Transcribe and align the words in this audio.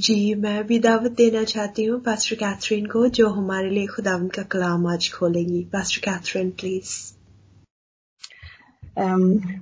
जी, 0.00 0.34
मैं 0.34 0.66
भी 0.66 0.78
दावत 0.78 1.10
देना 1.10 1.44
चाहती 1.44 1.84
हूँ 1.84 2.00
पास्टर 2.00 2.36
कैथरीन 2.36 2.86
को, 2.86 3.06
जो 3.08 3.28
हमारे 3.28 3.70
लिए 3.70 3.86
खुदावन 3.86 4.28
का 4.28 4.42
कलाम 4.42 4.86
आज 4.86 5.10
खोलेंगी। 5.12 5.62
Pastor 5.64 6.00
Catherine, 6.00 6.50
please. 6.50 7.14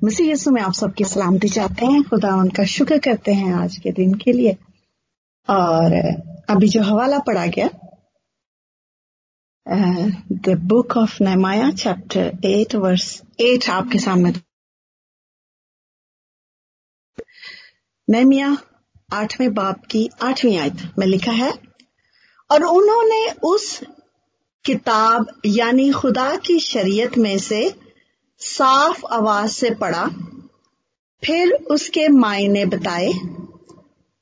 मसीह 0.05 0.27
यीशु, 0.29 0.51
में 0.51 0.61
आप 0.63 0.73
सबकी 0.73 1.05
सलामती 1.05 1.49
चाहते 1.49 1.87
हैं। 1.87 2.03
खुदावन 2.03 2.49
का 2.49 2.65
शुक्र 2.65 2.99
करते 2.99 3.33
हैं 3.33 3.55
आज 3.55 3.77
के 3.77 3.93
दिन 3.93 4.15
के 4.15 4.33
लिए। 4.33 4.57
और 5.51 5.95
अभी 6.51 6.69
जो 6.69 6.83
हवाला 6.83 7.19
पढ़ा 7.19 7.47
गया 7.47 7.69
the 10.33 10.55
book 10.63 10.97
of 10.97 11.23
Nehemiah 11.23 11.71
chapter 11.71 12.33
eight 12.45 12.75
verse 12.75 13.23
eight 13.41 13.69
आपके 13.71 13.99
सामने। 13.99 14.33
नमिया 18.09 18.57
आठवें 19.13 19.55
बाप 19.55 19.85
की 19.91 20.09
आठवीं 20.23 20.59
आयत 20.59 20.77
में 20.99 21.07
लिखा 21.07 21.33
है 21.33 21.53
और 22.51 22.63
उन्होंने 22.63 23.27
उस 23.43 23.83
किताब 24.65 25.27
यानी 25.47 25.91
खुदा 25.93 26.37
की 26.37 26.59
शरीयत 26.59 27.19
में 27.19 27.39
से 27.39 27.75
साफ़ 28.39 29.05
आवाज़ 29.07 29.51
से 29.51 29.71
पढ़ा 29.71 30.07
फिर 31.25 31.53
उसके 31.71 32.09
मायने 32.09 32.65
बताए 32.67 33.13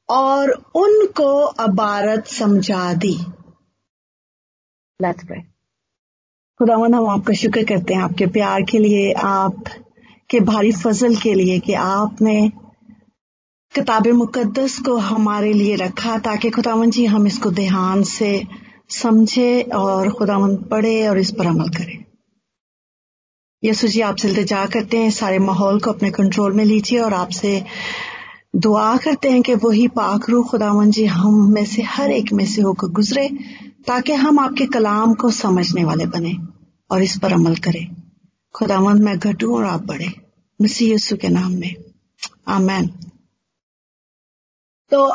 और 0.08 0.50
उनको 0.74 1.34
अबारत 1.42 2.26
समझा 2.26 2.92
दी। 2.94 3.16
लेट्स 5.00 5.24
प्रे 5.24 5.40
खुदावन 6.58 6.94
हम 6.94 7.08
आपका 7.08 7.32
शुक्र 7.32 7.64
करते 7.64 7.94
हैं 7.94 8.02
आपके 8.02 8.26
प्यार 8.26 8.62
के 8.62 8.78
लिए 8.78 9.12
आप 9.12 9.64
के 10.30 10.40
भारी 10.40 10.72
फजल 10.72 11.16
के 11.16 11.34
लिए 11.34 11.58
कि 11.60 11.74
आपने 11.74 12.52
किताब 13.74 14.06
मुकद्दस 14.06 14.78
को 14.78 14.96
हमारे 14.96 15.52
लिए 15.52 15.76
रखा 15.76 16.18
ताकि 16.18 16.50
खुदावन 16.50 16.90
जी 16.90 17.06
हम 17.06 17.26
इसको 17.26 17.50
ध्यान 17.50 18.02
से 18.02 18.46
समझे 18.90 19.62
और 19.62 20.10
खुदावन 20.10 20.56
पढ़े 20.56 21.08
और 21.08 21.18
इस 21.18 21.30
पर 21.30 21.46
अमल 21.46 21.68
करें। 21.68 22.04
यसु 23.64 23.88
जी 23.88 24.00
आपसे 24.00 24.28
इल्तजा 24.28 24.66
करते 24.66 24.96
हैं, 24.96 25.10
सारे 25.10 25.38
माहौल 25.38 25.80
को 25.80 25.92
अपने 25.92 26.10
कंट्रोल 26.10 26.52
में 26.52 26.64
लीजिए 26.64 26.98
और 26.98 27.14
आपसे 27.14 27.64
दुआ 28.56 28.96
करते 28.96 29.30
हैं 29.30 29.42
कि 29.42 29.54
वही 29.54 29.88
पाक 29.88 30.30
रू 30.30 30.42
खुदावन 30.42 30.90
जी 30.90 31.04
हम 31.04 31.52
में 31.52 31.64
से 31.64 31.82
हर 31.82 32.10
एक 32.10 32.32
में 32.32 32.46
से 32.46 32.62
होकर 32.62 32.88
गुजरे 32.88 33.28
ताकि 33.86 34.12
हम 34.12 34.38
आपके 34.38 34.66
कलाम 34.66 35.14
को 35.14 35.30
समझने 35.30 35.84
वाले 35.84 36.06
बने 36.06 36.36
और 36.90 37.02
इस 37.02 37.18
पर 37.18 37.32
अमल 37.32 37.54
करें। 37.54 37.96
खुदावन, 38.54 39.02
मैं 39.02 39.18
घटू 39.18 39.56
और 39.56 39.64
आप 39.64 39.86
बढ़े। 39.86 40.12
मसीह 40.62 40.90
यीशु 40.90 41.16
के 41.16 41.28
नाम 41.28 41.52
में। 41.52 41.74
आमैन। 42.48 42.90
तो 44.92 45.06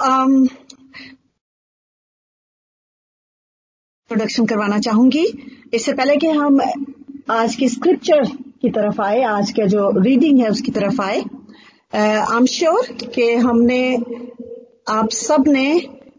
प्रोडक्शन 4.11 4.44
um, 4.44 4.50
करवाना 4.50 4.80
चाहूँगी। 4.80 5.25
इससे 5.73 5.94
पहले 5.94 6.16
कि 6.17 6.28
हम 6.28 6.59
आज 7.31 7.56
की 7.56 7.67
स्क्रिप्चर 7.69 8.25
की 8.61 8.69
तरफ़ 8.69 9.02
आए 9.02 9.22
आज 9.23 9.52
का 9.52 9.66
जो 9.67 9.89
रीडिंग 10.02 10.39
है 10.42 10.50
उसकी 10.50 10.72
तरफ़ 10.72 11.02
आए 11.02 11.19
आई 11.94 12.38
एम 12.38 12.45
श्योर 12.45 12.92
कि 13.16 13.34
हमने 13.36 13.81
आप 14.89 15.09
सबने 15.11 15.67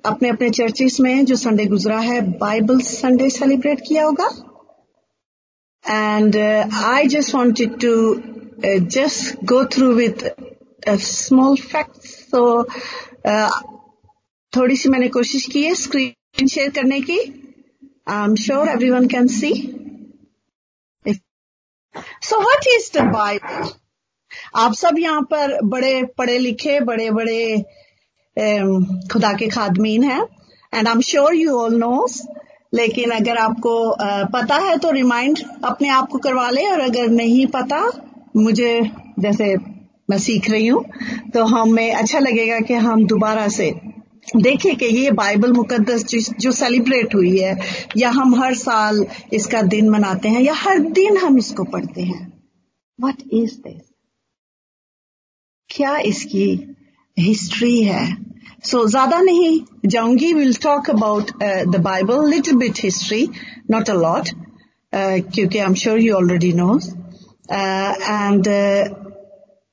अपने 0.07 0.29
अपने 0.29 0.51
चर्चिस 0.51 1.01
में 1.01 1.25
जो 1.25 1.37
संडे 1.37 1.65
गुजरा 1.67 1.99
है 2.01 2.21
बाइबल 2.39 2.81
संडे 2.83 3.31
सेलिब्रेट 3.31 3.81
किया 3.89 4.05
होगा। 4.05 4.29
And 5.85 6.37
I 6.37 7.07
just 7.09 7.35
wanted 7.35 7.79
to 7.81 7.93
just 8.97 9.45
go 9.45 9.65
through 9.75 9.93
with 9.95 10.25
small 10.89 11.57
fact 11.63 11.97
so 12.05 12.41
थोड़ी 14.53 14.77
सी 14.77 14.89
मैंने 14.89 15.09
कोशिश 15.09 15.47
की 15.47 15.63
है 15.63 15.75
स्क्रीन 15.77 16.47
शेयर 16.47 16.71
करने 16.71 17.01
की। 17.01 17.19
I 18.09 18.25
am 18.25 18.35
sure 18.37 18.69
everyone 18.91 19.07
can 19.09 19.27
see 19.29 19.53
so 22.23 22.41
what 22.41 22.67
is 22.69 22.91
the 22.95 23.05
Bible 23.13 23.69
आप 24.57 24.73
सब 24.75 24.99
यहाँ 24.99 25.23
पर 25.23 25.61
बड़े, 25.65 26.03
पढ़े 26.19 26.39
लिखे 26.39 26.81
बड़े 26.81 27.11
बड़े 27.11 27.63
खुदा 29.13 29.33
के 29.33 29.49
खादमीन 29.49 30.05
हैं। 30.05 30.23
And 30.75 30.89
I 30.89 30.93
am 30.93 31.01
sure 31.03 31.35
you 31.35 31.57
all 31.59 31.75
knows 31.77 32.23
लेकिन 32.73 33.11
अगर 33.11 33.37
आपको 33.39 33.75
पता 34.33 34.57
है 34.59 34.77
तो 34.79 34.91
रिमाइंड 34.91 35.39
अपने 35.65 35.89
आप 35.89 36.09
को 36.09 36.19
करवा 36.19 36.49
ले, 36.51 36.67
और 36.67 36.81
अगर 36.81 37.09
नहीं 37.11 37.47
पता, 37.47 37.81
मुझे 38.37 38.81
जैसे 39.19 39.55
मैं 40.09 40.19
सीख 40.19 40.51
रही 40.51 40.67
हूँ। 40.67 40.85
तो 41.35 41.45
हमें 41.47 41.93
अच्छा 41.93 42.19
लगेगा 42.19 42.59
कि 42.61 42.75
हम 42.87 43.07
दोबारा 43.07 43.49
से 43.49 43.71
देखें 44.37 44.77
कि 44.77 44.87
ये 44.87 45.11
बाइबल 45.11 45.53
मुकद्दस 45.53 46.05
जो 46.41 46.51
सेलिब्रेट 46.53 47.15
हुई 47.15 47.39
है 47.39 47.57
या 47.97 48.11
हम 48.11 48.35
हर 48.43 48.55
साल 48.55 49.05
इसका 49.33 49.63
दिन 49.75 49.89
मनाते 49.91 50.29
हैं 50.29 50.41
या 50.41 50.55
हर 50.57 50.79
दिन 50.99 51.17
हम 51.17 51.39
इसको 51.39 51.65
पढ़ते 51.67 52.03
हैं। 52.03 52.27
वट 52.99 53.23
इज़ 53.33 53.55
दिस 53.59 53.81
क्या 55.71 55.97
इसकी 56.07 56.49
हिस्ट्री 57.17 57.83
है? 57.83 58.07
सो 58.65 58.79
so, 58.79 58.89
ज़्यादा 58.91 59.21
नहीं 59.21 59.61
जाऊँगी 59.87 60.33
will 60.35 60.55
talk 60.63 60.91
about 60.91 61.31
the 61.43 61.81
Bible 61.83 62.29
little 62.31 62.57
bit 62.57 62.79
history 62.83 63.29
not 63.71 63.91
a 63.91 63.95
lot 63.95 64.29
क्योंकि 64.93 65.59
I 65.59 65.65
am 65.65 65.75
sure 65.75 65.99
you 66.01 66.15
already 66.15 66.53
knows 66.53 66.91
and 67.53 68.49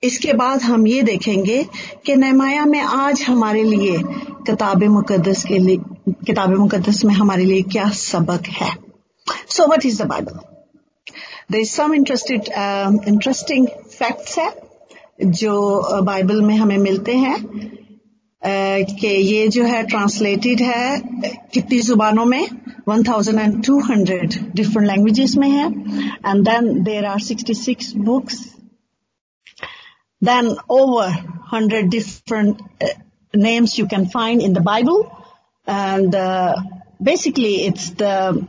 इसके 0.05 0.33
बाद 0.33 0.61
हम 0.61 0.87
ये 0.87 1.01
देखेंगे 1.03 1.65
कि 2.05 2.15
नमाया 2.15 2.65
में 2.65 2.81
आज 2.81 3.21
हमारे 3.21 3.63
लिए 3.63 3.97
किताब 4.47 4.83
मुकदस 4.83 5.43
के 5.43 5.57
लिए 5.57 5.77
किताब 6.09 6.55
मुकदस 6.55 7.05
में 7.05 7.13
हमारे 7.13 7.45
लिए 7.45 7.61
क्या 7.61 7.89
सबक 7.89 8.47
है? 8.47 8.75
So 9.49 9.67
what 9.67 9.85
is 9.85 10.03
the 10.03 10.05
Bible 10.05 10.39
there 11.51 11.57
is 11.57 11.69
some 11.69 11.93
interested 11.93 12.41
interesting 13.07 13.67
facts 13.67 14.39
है 14.39 14.53
जो 15.25 15.81
बाइबल 16.01 16.39
uh, 16.39 16.45
में 16.45 16.57
हमें 16.57 16.77
मिलते 16.77 17.15
हैं 17.15 17.37
uh, 17.37 18.99
कि 18.99 19.07
ये 19.07 19.47
जो 19.47 19.63
है 19.63 19.83
ट्रांसलेटेड 19.83 20.61
है 20.61 21.01
कितनी 21.53 21.79
जुबानों 21.79 22.25
में? 22.25 22.47
1200 22.89 24.55
डिफरेंट 24.55 24.87
लैंग्वेजेस 24.87 25.35
में 25.37 25.49
है. 25.49 25.67
And 26.27 26.49
then 26.49 26.83
there 26.83 27.05
are 27.05 27.21
66 27.21 27.95
books 27.95 28.55
than 30.24 30.56
over 30.68 31.10
100 31.10 31.90
different 31.90 32.60
uh, 32.80 32.86
names 33.34 33.78
you 33.78 33.86
can 33.86 34.06
find 34.06 34.42
in 34.42 34.52
the 34.52 34.60
Bible. 34.60 35.10
And 35.66 36.14
uh, 36.14 36.56
basically 37.02 37.64
it's 37.66 37.90
the 37.90 38.46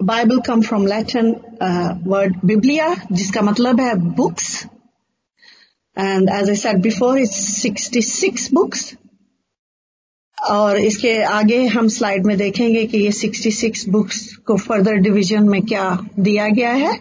Bible 0.00 0.42
come 0.42 0.62
from 0.62 0.84
Latin 0.84 1.42
uh, 1.60 1.98
word 2.04 2.40
Biblia, 2.44 2.94
jiska 3.10 3.42
matlab 3.48 3.80
hai 3.80 3.94
books. 3.94 4.66
And 5.96 6.28
as 6.28 6.50
I 6.50 6.54
said 6.54 6.82
before, 6.82 7.16
it's 7.16 7.36
66 7.62 8.48
books. 8.48 8.96
और 10.50 10.78
इसके 10.78 11.22
आगे 11.24 11.64
हम 11.66 11.86
slide 11.88 12.26
में 12.26 12.36
देखेंगे 12.38 12.84
कि 12.86 12.98
ये 12.98 13.12
66 13.12 13.88
books 13.88 14.18
को 14.46 14.56
further 14.56 14.96
division 15.06 15.48
में 15.48 15.62
क्या 15.62 15.86
दिया 16.18 16.48
गया 16.48 16.72
है 16.72 16.92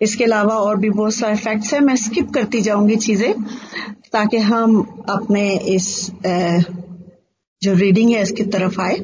इसके 0.00 0.24
अलावा 0.24 0.54
और 0.56 0.76
भी 0.76 0.90
बहुत 0.90 1.14
सारे 1.14 1.36
फैक्ट्स 1.36 1.72
हैं। 1.74 1.80
मैं 1.80 1.96
स्किप 1.96 2.30
करती 2.30 2.60
जाऊँगी 2.60 2.96
चीज़ें, 2.96 3.32
ताकि 4.12 4.36
हम 4.36 4.80
अपने 5.10 5.48
इस 5.74 6.10
जो 7.62 7.74
रीडिंग 7.74 8.10
है 8.10 8.22
इसकी 8.22 8.44
तरफ़ 8.44 8.80
आए। 8.80 8.98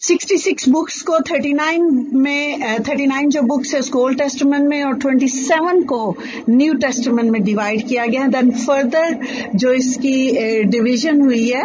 66 0.00 0.68
बुक्स 0.68 1.00
को 1.02 1.18
39 1.20 2.12
में 2.14 2.62
39 2.78 3.28
जो 3.28 3.42
बुक्स 3.42 3.72
है 3.74 3.80
उसको 3.80 3.98
ओल्ड 3.98 4.18
टेस्टमेंट 4.18 4.68
में 4.68 4.82
और 4.84 4.98
27 4.98 5.82
को 5.84 6.16
न्यू 6.48 6.74
टेस्टमेंट 6.74 7.30
में 7.30 7.42
डिवाइड 7.44 7.86
किया 7.88 8.06
गया 8.06 8.22
है। 8.22 8.28
देन 8.30 8.50
फर्दर 8.50 9.18
जो 9.54 9.72
इसकी 9.72 10.64
डिवीज़न 10.64 11.20
हुई 11.20 11.48
है, 11.48 11.64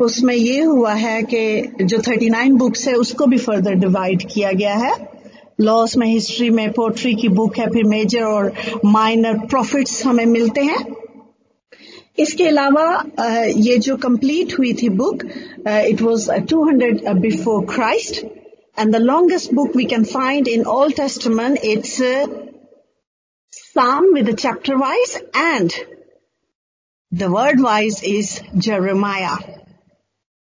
उसमें 0.00 0.34
ये 0.34 0.60
हुआ 0.62 0.94
है 0.94 1.22
कि 1.22 1.84
जो 1.84 1.98
39 2.00 2.56
बुक्स 2.58 2.86
है 2.88 2.94
उसको 2.94 3.26
भी 3.26 3.38
फर्दर 3.38 3.74
डिवाइड 3.76 4.22
किया 4.32 4.52
गया 4.52 4.74
है। 4.76 5.07
लॉस 5.60 5.96
में 5.96 6.06
हिस्ट्री 6.06 6.48
में 6.50 6.70
पोट्री 6.72 7.14
की 7.14 7.28
बुक 7.28 7.58
है, 7.58 7.66
फिर 7.70 7.84
मेजर 7.84 8.22
और 8.22 8.52
माइनर 8.84 9.38
प्रॉफिट्स 9.46 10.04
हमें 10.06 10.24
मिलते 10.26 10.60
हैं। 10.60 10.84
इसके 12.18 12.46
अलावा 12.46 13.02
ये 13.56 13.76
जो 13.78 13.96
कंप्लीट 13.96 14.58
हुई 14.58 14.72
थी 14.82 14.88
book 15.02 15.24
it 15.68 16.02
was 16.02 16.28
200 16.52 17.14
before 17.20 17.64
Christ 17.74 18.24
and 18.78 18.92
the 18.92 18.96
longest 18.96 19.52
book 19.54 19.76
we 19.76 19.84
can 19.94 20.04
find 20.04 20.48
in 20.48 20.64
all 20.76 20.92
testament 21.00 21.58
it's 21.64 22.00
Psalm 23.52 24.06
with 24.14 24.26
the 24.26 24.32
chapter 24.34 24.76
wise 24.76 25.12
and 25.34 25.74
the 27.12 27.28
word 27.30 27.60
wise 27.60 28.02
is 28.02 28.30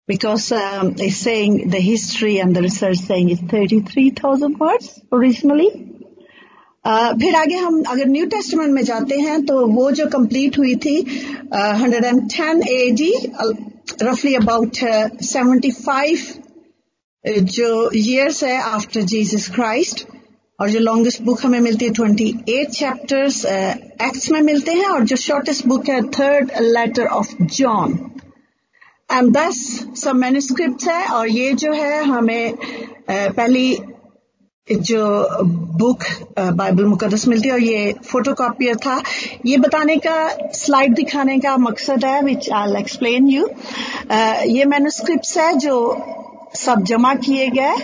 because 0.07 0.51
um, 0.53 0.93
they're 0.93 1.11
saying 1.11 1.69
the 1.69 1.79
history 1.79 2.39
and 2.39 2.55
the 2.55 2.61
research 2.61 2.97
saying 2.97 3.29
it's 3.29 3.41
33,000 3.41 4.57
words 4.57 4.99
originally. 5.11 5.69
Uh, 6.85 7.13
फिर 7.19 7.35
आगे 7.35 7.55
हम 7.55 7.81
अगर 7.91 8.07
new 8.07 8.25
testament 8.33 8.71
में 8.73 8.81
जाते 8.83 9.15
हैं 9.19 9.45
तो 9.45 9.65
वो 9.67 9.89
जो 9.91 10.05
कंप्लीट 10.09 10.57
हुई 10.57 10.75
थी 10.85 10.97
uh, 11.53 11.73
110 11.87 12.67
A D 12.67 13.11
roughly 14.01 14.35
about 14.35 14.81
uh, 14.83 15.09
75 15.21 16.23
uh, 17.23 17.39
जो 17.55 17.71
years 17.93 18.43
है 18.43 18.59
after 18.61 19.03
Jesus 19.13 19.49
Christ 19.57 20.05
और 20.59 20.69
जो 20.69 20.79
लॉन्गेस्ट 20.79 21.21
बुक 21.21 21.45
हमें 21.45 21.59
मिलती 21.59 21.85
है 21.85 21.91
28 21.91 22.69
चैप्टर्स 22.75 23.45
एक्ट्स 23.45 24.29
में 24.31 24.41
मिलते 24.41 24.73
हैं 24.73 24.87
और 24.89 25.03
जो 25.05 25.15
शॉर्टेस्ट 25.15 25.67
बुक 25.67 25.89
है 25.89 26.01
third 26.11 26.51
letter 26.61 27.07
of 27.17 27.35
John 27.57 27.99
and 29.09 29.31
this 29.33 29.57
सब 29.95 30.15
मैन्यूस्क्रिप्ट 30.15 30.87
है, 30.87 31.05
और 31.07 31.27
ये 31.29 31.51
जो 31.53 31.71
है, 31.73 32.03
हमें 32.05 32.57
पहली 33.09 33.77
जो 34.67 35.03
बुक 35.79 36.03
बाइबल 36.39 36.85
मुकदस 36.85 37.27
मिलती 37.27 37.47
है, 37.47 37.53
और 37.53 37.61
ये 37.61 37.91
फ़ोटो 37.93 38.09
फोटोकॉपियर 38.09 38.75
था। 38.75 39.01
ये 39.45 39.57
बताने 39.57 39.95
का 39.97 40.27
स्लाइड 40.55 40.93
दिखाने 40.95 41.37
का 41.39 41.55
मकसद 41.57 42.05
है 42.05 42.21
विच 42.21 42.49
आई 42.51 42.79
एक्सप्लेन 42.79 43.27
यू 43.27 43.47
ये 44.47 44.65
मैन्यूस्क्रिप्ट 44.65 45.37
है, 45.37 45.53
जो 45.53 46.03
सब 46.55 46.83
जमा 46.83 47.13
किए 47.15 47.47
गए, 47.49 47.75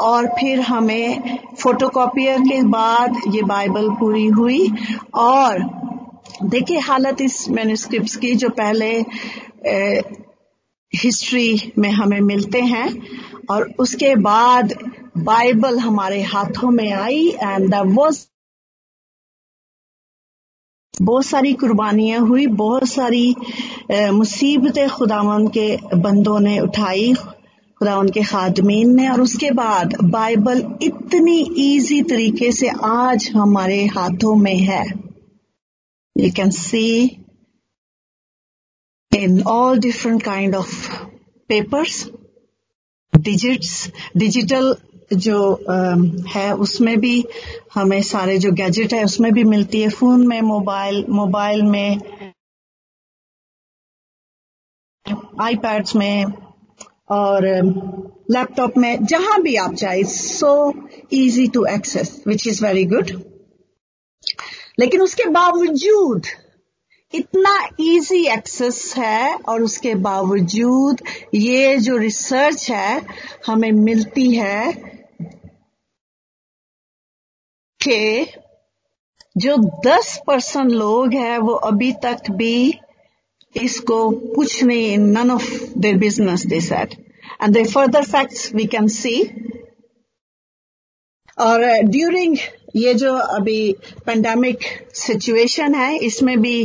और 0.00 0.26
फिर 0.38 0.60
हमें 0.60 1.38
फोटोकॉपियर 1.60 2.40
के 2.40 2.62
बाद 2.68 3.20
ये 3.34 3.42
बाइबल 3.42 3.88
पूरी 3.90 4.26
हुई। 4.28 4.68
और 5.14 5.58
देखिए 6.44 6.78
हालत 6.80 7.20
इस 7.20 7.48
मैन्यूस्क्रिप्ट 7.50 8.16
की, 8.16 8.34
जो 8.34 8.48
पहले 8.60 8.92
हिस्ट्री 10.92 11.72
में 11.78 11.90
हमें 11.90 12.20
मिलते 12.20 12.60
हैं 12.60 12.88
और 13.50 13.70
उसके 13.78 14.14
बाद 14.16 14.74
बाइबल 15.18 15.78
हमारे 15.78 16.22
हाथों 16.22 16.70
में 16.70 16.92
आई 16.92 17.26
एंड 17.42 17.74
वॉज़ 17.74 18.26
बहुत 21.02 21.26
सारी 21.26 21.52
कुर्बानियाँ 21.54 22.20
हुई, 22.20 22.46
बहुत 22.46 22.88
सारी 22.88 23.34
मुसीबतें 24.12 24.88
खुदावन 24.88 25.46
के 25.48 25.76
बंदों 25.96 26.38
ने 26.40 26.58
उठाई 26.60 27.12
खुदावन 27.14 28.08
के 28.08 28.22
खादमीन 28.22 28.94
ने 28.96 29.08
और 29.08 29.20
उसके 29.20 29.50
बाद 29.50 29.94
बाइबल 30.10 30.62
इतनी 30.82 31.38
इजी 31.58 32.00
तरीके 32.02 32.50
से 32.52 32.68
आज 32.84 33.30
हमारे 33.34 33.84
हाथों 33.86 34.34
में 34.36 34.56
है। 34.56 34.84
You 36.16 36.30
can 36.36 36.50
see 36.50 36.84
in 39.12 39.42
all 39.48 39.78
different 39.78 40.22
kind 40.22 40.54
of 40.54 40.88
papers 41.50 42.04
digits 43.12 43.90
digital 44.16 44.74
जो 45.14 45.38
है, 46.28 46.52
उसमें 46.56 46.98
भी 47.00 47.24
हमें 47.74 48.00
सारे 48.02 48.38
जो 48.38 48.52
गैजेट 48.52 48.92
है, 48.94 49.04
उसमें 49.04 49.32
भी 49.32 49.44
मिलती 49.44 49.80
है। 49.82 49.88
फ़ोन 49.90 50.26
में 50.26 50.40
मोबाइल 50.42 51.04
मोबाइल 51.10 51.62
में 51.62 51.98
आईपैड्स 55.40 55.94
में 55.96 56.24
और 57.10 57.46
लैपटॉप 58.30 58.76
में, 58.78 59.04
जहाँ 59.04 59.40
भी 59.42 59.54
आप 59.56 59.74
चाहे 59.74 60.04
so 60.04 60.52
easy 61.12 61.46
to 61.48 61.64
access 61.64 62.22
which 62.26 62.46
is 62.48 62.64
very 62.64 62.84
good 62.84 63.10
लेकिन 64.78 65.00
उसके 65.02 65.24
बावजूद 65.30 66.26
इतना 67.14 67.56
इजी 67.80 68.24
एक्सेस 68.32 68.94
है 68.96 69.34
और 69.48 69.62
उसके 69.62 69.94
बावजूद 70.04 71.02
ये 71.34 71.76
जो 71.78 71.96
रिसर्च 71.96 72.70
है 72.70 73.00
हमें 73.46 73.70
मिलती 73.72 74.30
है 74.34 74.72
कि 77.80 78.26
जो 79.36 79.56
10 79.86 80.16
परसेंट 80.26 80.70
लोग 80.70 81.14
हैं 81.14 81.36
वो 81.38 81.54
अभी 81.68 81.92
तक 82.02 82.30
भी 82.32 82.56
इसको 83.54 83.98
कुछ 84.34 84.62
नहीं 84.64 84.96
none 84.98 85.30
of 85.30 85.50
their 85.78 85.96
business 85.98 86.46
they 86.46 86.60
set 86.60 86.94
and 87.42 87.56
the 87.56 87.66
further 87.68 88.04
facts 88.06 88.54
we 88.54 88.66
can 88.66 88.88
see 88.94 89.16
और 91.38 91.64
ड्यूरिंग 91.86 92.36
ये 92.74 92.94
जो 92.94 93.12
अभी 93.14 93.72
पेंडेमिक 94.06 94.64
सिचुएशन 94.94 95.74
है, 95.74 95.96
इसमें 95.98 96.40
भी 96.40 96.64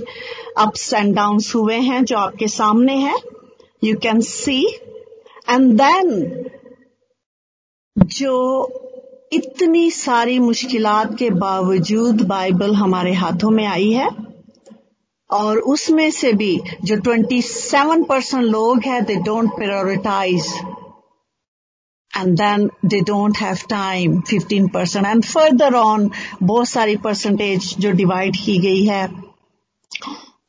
अप्स 0.58 0.94
एंड 0.94 1.16
डाउन्स 1.16 1.54
हुए 1.56 1.76
हैं 1.82 2.04
जो 2.04 2.18
आपके 2.18 2.48
सामने 2.48 2.96
है। 2.98 3.16
You 3.84 3.96
can 3.98 4.22
see 4.22 4.62
and 5.50 5.72
then 5.82 6.10
जो 7.96 8.36
इतनी 9.34 9.90
सारी 9.92 10.38
मुश्किलात 10.40 11.18
के 11.20 11.30
बावजूद 11.30 12.22
बाइबल 12.28 12.74
हमारे 12.76 13.14
हाथों 13.14 13.50
में 13.50 13.66
आई 13.66 13.92
है, 13.92 14.10
और 15.30 15.58
उसमें 15.68 16.10
से 16.12 16.32
भी 16.34 16.60
जो 16.84 16.96
27 16.98 18.04
परसेंट 18.10 18.44
लोग 18.44 18.84
हैं 18.84 19.04
they 19.06 19.16
don't 19.24 19.50
prioritise 19.56 20.54
and 22.18 22.36
then 22.38 22.70
they 22.86 23.00
don't 23.02 23.38
have 23.38 23.58
time 23.70 24.20
15 24.32 24.70
percent 24.74 25.06
and 25.06 25.24
further 25.26 25.76
on 25.76 26.10
बहुत 26.44 26.70
सारी 26.70 26.96
परसेंटेज 26.98 27.74
जो 27.80 27.92
डिवाइड 27.94 28.36
की 28.36 28.58
गई 28.60 28.86
है 28.86 29.08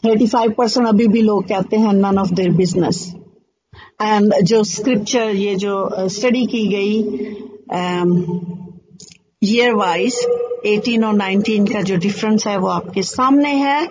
35 0.05 0.55
परसेंट 0.59 0.87
अभी 0.87 1.07
भी 1.09 1.23
लोग 1.23 1.49
कहते 1.49 1.77
हैं 1.77 1.93
none 1.95 2.19
of 2.19 2.33
their 2.33 2.51
business 2.55 3.07
and 4.03 4.35
जो 4.43 4.63
स्क्रिप्चर 4.67 5.35
ये 5.37 5.55
जो 5.57 6.09
स्टडी 6.09 6.47
की 6.47 6.67
गई 6.67 7.03
um, 7.71 8.58
ईयर 9.45 9.73
वाइज 9.73 10.15
18 10.67 11.05
और 11.05 11.15
19 11.15 11.73
का 11.73 11.83
जो 11.83 11.97
डिफरेंस 11.97 12.47
है 12.47 12.57
वो 12.59 12.69
आपके 12.69 13.03
सामने 13.03 13.49
है। 13.49 13.83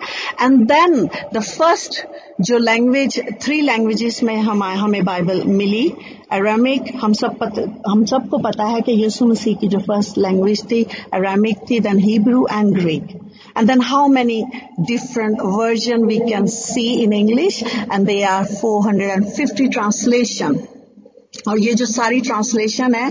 एंड 0.42 0.66
देन 0.66 1.08
द 1.34 1.40
फ़र्स्ट 1.40 2.00
जो 2.40 2.58
लैंग्वेज 2.58 3.20
थ्री 3.42 3.60
लैंग्वेजेस 3.60 4.22
में 4.22 4.36
हम 4.36 4.62
हमें 4.62 5.04
बाइबल 5.04 5.42
मिली 5.44 5.92
अरामिक 6.32 6.92
हम 7.02 7.12
सब 7.12 7.38
पत, 7.38 7.82
हम 7.88 8.04
सबको 8.04 8.38
पता 8.38 8.64
है 8.64 8.80
कि 8.80 8.92
यीशु 8.92 9.26
मसीह 9.26 9.56
की 9.56 9.68
जो 9.68 9.78
फ़र्स्ट 9.78 10.18
लैंग्वेज 10.18 10.64
थी 10.70 10.86
अरामिक 11.14 11.56
थी 11.70 11.80
then 11.80 11.98
Hebrew 11.98 12.46
and 12.52 12.74
Greek 12.78 13.18
and 13.56 13.68
then 13.68 13.80
how 13.80 14.06
many 14.06 14.34
different 14.88 15.40
version 15.42 16.06
we 16.06 16.18
can 16.20 16.46
see 16.46 17.02
in 17.02 17.12
English? 17.12 17.56
And 17.90 18.06
they 18.06 18.22
are 18.22 18.44
450 18.44 19.68
translation 19.68 20.60
और 21.48 21.58
ये 21.58 21.74
जो 21.74 21.86
सारी 21.86 22.20
ट्रांसलेशन 22.20 22.94
है, 22.94 23.10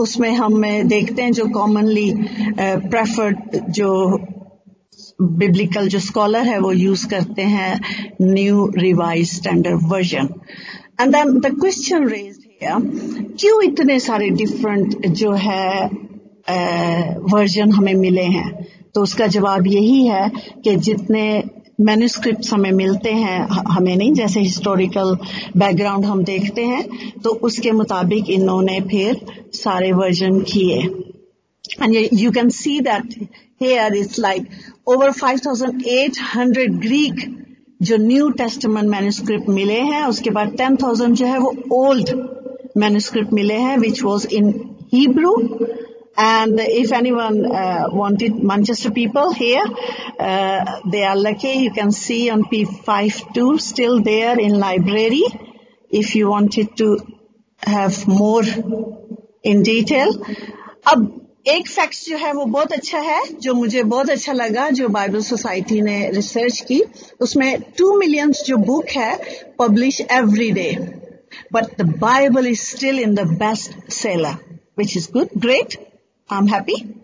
उसमें 0.00 0.30
हम 0.34 0.62
देखते 0.88 1.22
हैं 1.22 1.32
जो 1.32 1.46
कॉमनली 1.54 2.10
प्रेफर्ड 2.60 3.58
जो 3.70 3.90
बिब्लिकल 5.22 5.88
जो 5.88 5.98
स्कॉलर 6.00 6.46
है, 6.46 6.58
वो 6.60 6.72
यूज़ 6.72 7.06
करते 7.08 7.42
हैं 7.42 7.80
new 8.22 8.66
revise 8.76 9.32
standard 9.32 9.80
version 9.84 10.28
and 11.00 11.12
then 11.12 11.38
the 11.40 11.54
question 11.60 12.08
raise 12.08 12.38
क्यों 12.62 13.62
इतने 13.62 13.98
सारे 14.00 14.28
डिफरेंट 14.32 15.06
जो 15.06 15.32
है 15.32 15.86
वर्जन 17.32 17.72
हमें 17.72 17.94
मिले 17.94 18.22
हैं? 18.22 18.50
तो 18.94 19.02
उसका 19.02 19.26
जवाब 19.26 19.66
यही 19.66 20.06
है 20.06 20.30
कि 20.64 20.74
जितने 20.78 21.22
मैन्यूस्क्रिप्ट 21.80 22.52
हमें 22.52 22.70
मिलते 22.72 23.12
हैं 23.12 23.38
हमें 23.68 23.96
नहीं 23.96 24.12
जैसे 24.14 24.40
हिस्टोरिकल 24.40 25.14
बैकग्राउंड 25.56 26.04
हम 26.04 26.22
देखते 26.24 26.64
हैं 26.64 26.84
तो 27.24 27.30
उसके 27.48 27.72
मुताबिक 27.72 28.30
इन्होंने 28.30 28.80
फिर 28.90 29.20
सारे 29.54 29.92
वर्जन 29.92 30.40
किए। 30.52 30.78
And 31.82 31.94
you 32.12 32.30
can 32.30 32.48
see 32.50 32.78
that 32.80 33.14
here 33.62 33.94
is 33.96 34.20
like 34.20 34.48
over 34.88 35.10
5800 35.12 36.68
Greek 36.78 37.24
जो 37.80 37.96
न्यू 37.96 38.28
टेस्टमेंट 38.38 38.88
मैन्यूस्क्रिप्ट 38.88 39.48
मिले 39.48 39.80
हैं 39.82 40.02
उसके 40.06 40.30
बाद 40.30 40.56
10,000 40.60 41.14
जो 41.14 41.26
है 41.26 41.38
वो 41.38 41.54
ओल्ड 41.72 42.10
मैन्यूस्क्रिप्ट 42.76 43.32
मिले 43.32 43.54
हैं 43.54 43.76
which 43.78 44.02
was 44.02 44.26
in 44.34 44.48
Hebrew 44.94 45.32
And 46.17 46.59
if 46.59 46.91
anyone 46.91 47.45
uh, 47.45 47.85
wanted 47.91 48.43
Manchester 48.43 48.91
people 48.91 49.31
here, 49.31 49.63
uh, 50.19 50.81
they 50.91 51.03
are 51.03 51.15
lucky. 51.15 51.53
You 51.53 51.71
can 51.71 51.91
see 51.91 52.29
on 52.29 52.43
P52 52.43 53.59
still 53.61 54.01
there 54.01 54.37
in 54.37 54.59
library. 54.59 55.23
If 55.89 56.15
you 56.15 56.29
wanted 56.29 56.75
to 56.77 56.99
have 57.61 58.07
more 58.07 58.43
in 59.43 59.63
detail. 59.63 60.13
अब 60.87 61.07
एक 61.47 61.67
fact 61.69 61.95
जो 62.05 62.17
है 62.17 62.31
वो 62.33 62.45
बहुत 62.45 62.71
अच्छा 62.73 62.99
है 62.99 63.21
जो 63.41 63.53
मुझे 63.53 63.83
बहुत 63.83 64.09
अच्छा 64.09 64.33
लगा 64.33 64.69
जो 64.79 64.87
बाइबल 64.89 65.21
सोसाइटी 65.21 65.81
ने 65.81 65.97
रिसर्च 66.11 66.59
की 66.67 66.81
उसमें 67.21 67.61
टू 67.77 67.97
मिलियंस 67.99 68.43
जो 68.47 68.57
बुक 68.69 68.89
है 68.95 69.15
publish 69.59 70.01
every 70.01 70.51
day 70.51 70.69
but 71.53 71.77
the 71.81 71.85
Bible 71.99 72.47
is 72.47 72.59
still 72.61 72.99
in 72.99 73.15
the 73.15 73.27
best 73.39 73.91
seller 73.93 74.35
which 74.77 74.97
is 74.97 75.09
good 75.13 75.29
great 75.37 75.77
I'm 76.28 76.46
happy. 76.46 76.96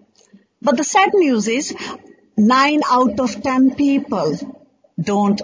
But 0.63 0.77
the 0.77 0.85
sad 0.85 1.11
news 1.15 1.49
is 1.49 1.75
nine 2.37 2.83
out 2.91 3.21
of 3.21 3.43
10 3.43 3.75
people 3.75 4.37
don't 5.01 5.41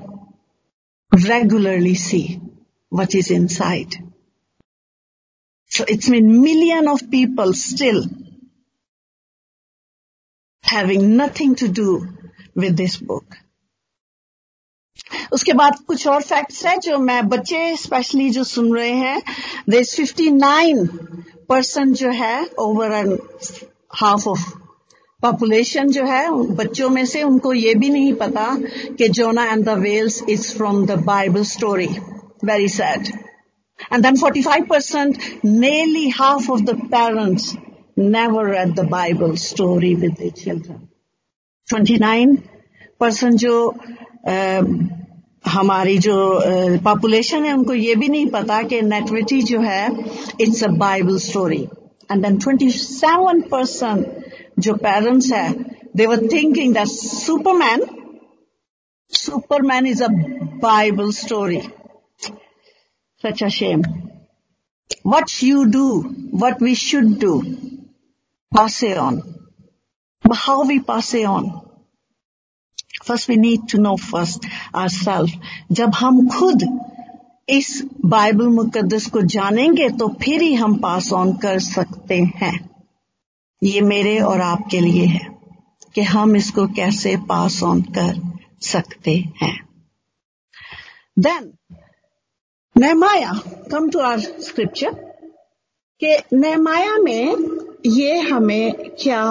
regularly 1.12 1.94
see 1.94 2.40
what 2.88 3.14
is 3.14 3.30
inside. 3.30 3.94
So 5.68 5.84
it's 5.88 6.08
been 6.08 6.42
million 6.42 6.88
of 6.88 7.10
people 7.10 7.52
still 7.52 8.04
having 10.62 11.16
nothing 11.16 11.54
to 11.56 11.68
do 11.68 12.08
with 12.54 12.76
this 12.76 12.96
book. 12.96 13.36
उसके 15.32 15.52
बाद 15.52 15.78
कुछ 15.86 16.06
और 16.06 16.22
facts 16.22 16.64
है 16.66 16.76
जो 16.84 16.98
मैं 16.98 17.28
बच्चे 17.28 17.76
specially 17.76 18.28
जो 18.30 18.44
सुन 18.44 18.72
रहे 18.74 18.90
हैं 18.90 19.22
दे 19.70 19.78
इज 19.80 19.94
59 20.00 20.86
पर्सन 21.48 21.92
जो 21.92 22.10
है 22.12 22.36
ओवरऑल 22.58 23.18
हाफ़ 23.94 24.28
ऑफ़ 24.28 24.48
पॉपुलेशन 25.22 25.88
जो 25.90 26.04
है 26.04 26.24
बच्चों 26.56 26.88
में 26.90 27.04
से 27.06 27.22
उनको 27.22 27.52
ये 27.52 27.74
भी 27.74 27.88
नहीं 27.90 28.12
पता 28.14 28.46
कि 28.98 29.08
Jonah 29.18 29.44
and 29.52 29.64
the 29.64 29.76
whales 29.78 30.22
is 30.30 30.52
from 30.56 30.84
the 30.86 30.98
Bible 31.04 31.44
story 31.50 31.88
very 32.44 32.68
sad 32.68 33.08
and 33.92 34.02
then 34.02 34.16
45 34.16 34.66
percent 34.68 35.18
nearly 35.44 36.08
half 36.18 36.50
of 36.52 36.60
the 36.62 36.74
parents 36.92 37.54
never 37.98 38.54
at 38.56 38.74
the 38.74 38.88
Bible 38.90 39.34
story 39.44 39.94
with 39.94 40.16
the 40.20 40.30
children 40.36 40.86
twenty 41.68 41.96
nine 41.98 42.36
percent 43.00 43.34
जो 43.36 43.56
uh, 44.28 44.62
हमारी 45.48 45.98
जो 46.06 46.16
population 46.84 47.44
है 47.44 47.52
उनको 47.52 47.74
ये 47.74 47.94
भी 47.96 48.08
नहीं 48.08 48.26
पता 48.30 48.62
कि 48.70 48.80
नेटविटी 48.82 49.40
जो 49.50 49.60
है 49.60 49.86
it's 50.40 50.62
a 50.64 50.68
Bible 50.78 51.18
story 51.18 51.62
and 52.12 52.22
then 52.26 52.38
27 52.38 53.42
percent 53.50 54.24
जो 54.58 54.74
पेरेंट्स 54.86 55.32
है 55.32 55.50
they 55.96 56.06
were 56.06 56.26
thinking 56.32 56.74
that 56.74 56.88
Superman 56.88 57.86
Superman 59.12 59.86
is 59.86 60.02
a 60.04 60.08
Bible 60.62 61.10
story 61.12 61.60
such 63.24 63.42
a 63.42 63.48
shame 63.48 63.82
do, 65.70 66.02
what 66.32 66.60
we 66.60 66.74
should 66.74 67.18
do, 67.18 67.32
pass 68.52 68.82
it 68.82 68.98
on. 68.98 69.22
How 70.24 70.64
we 70.64 70.80
pass 70.80 71.14
it 71.14 71.24
on? 71.24 71.65
First 73.08 73.30
we 73.30 73.36
need 73.36 73.70
to 73.72 73.78
know 73.78 73.94
first 74.02 74.46
our 74.74 74.88
self 74.88 75.72
जब 75.72 75.94
हम 75.94 76.26
खुद 76.28 76.68
इस 77.48 77.68
Bible 78.04 78.48
मुकदस 78.50 79.06
को 79.06 79.20
जानेंगे 79.32 79.88
तो 79.90 80.08
फिर 80.22 80.42
ही 80.42 80.54
हम 80.54 80.74
pass 80.78 81.12
on 81.12 81.32
कर 81.36 81.58
सकते 81.58 82.20
हैं। 82.36 82.58
ये 83.62 83.80
मेरे 83.80 84.18
और 84.20 84.40
आपके 84.40 84.80
लिए 84.80 85.04
है 85.06 85.28
कि 85.94 86.02
हम 86.02 86.36
इसको 86.36 86.66
कैसे 86.76 87.16
पास 87.28 87.62
ऑन 87.62 87.82
कर 87.98 88.20
सकते 88.62 89.16
हैं। 89.42 89.54
Then 91.16 91.52
Nehemiah 92.76 93.32
come 93.72 93.88
to 93.90 93.98
our 94.00 94.20
scripture 94.20 94.94
के 96.02 96.16
नहमाया 96.32 96.96
में 96.96 97.36
ये 97.86 98.18
हमें 98.20 98.72
क्या 99.02 99.22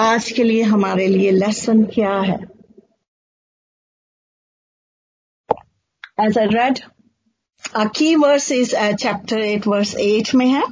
आज 0.00 0.30
के 0.30 0.44
लिए 0.44 0.62
हमारे 0.62 1.06
लिए 1.06 1.30
लेसन 1.30 1.84
क्या 1.84 2.20
है? 2.20 2.38
एज 6.20 6.38
आई 6.38 6.46
रेड 6.46 6.78
की 7.76 8.16
verse 8.16 8.52
is 8.52 8.94
chapter 8.94 9.38
eight 9.38 9.66
verse 9.66 9.94
eight 9.94 10.34
में 10.34 10.46
है। 10.46 10.62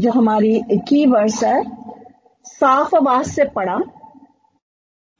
जो 0.00 0.10
हमारी 0.10 0.60
की 0.88 1.06
वर्स 1.06 1.44
है, 1.44 1.64
साफ़ 2.44 2.96
आवाज़ 2.96 3.30
से 3.30 3.44
पढ़ा, 3.44 3.78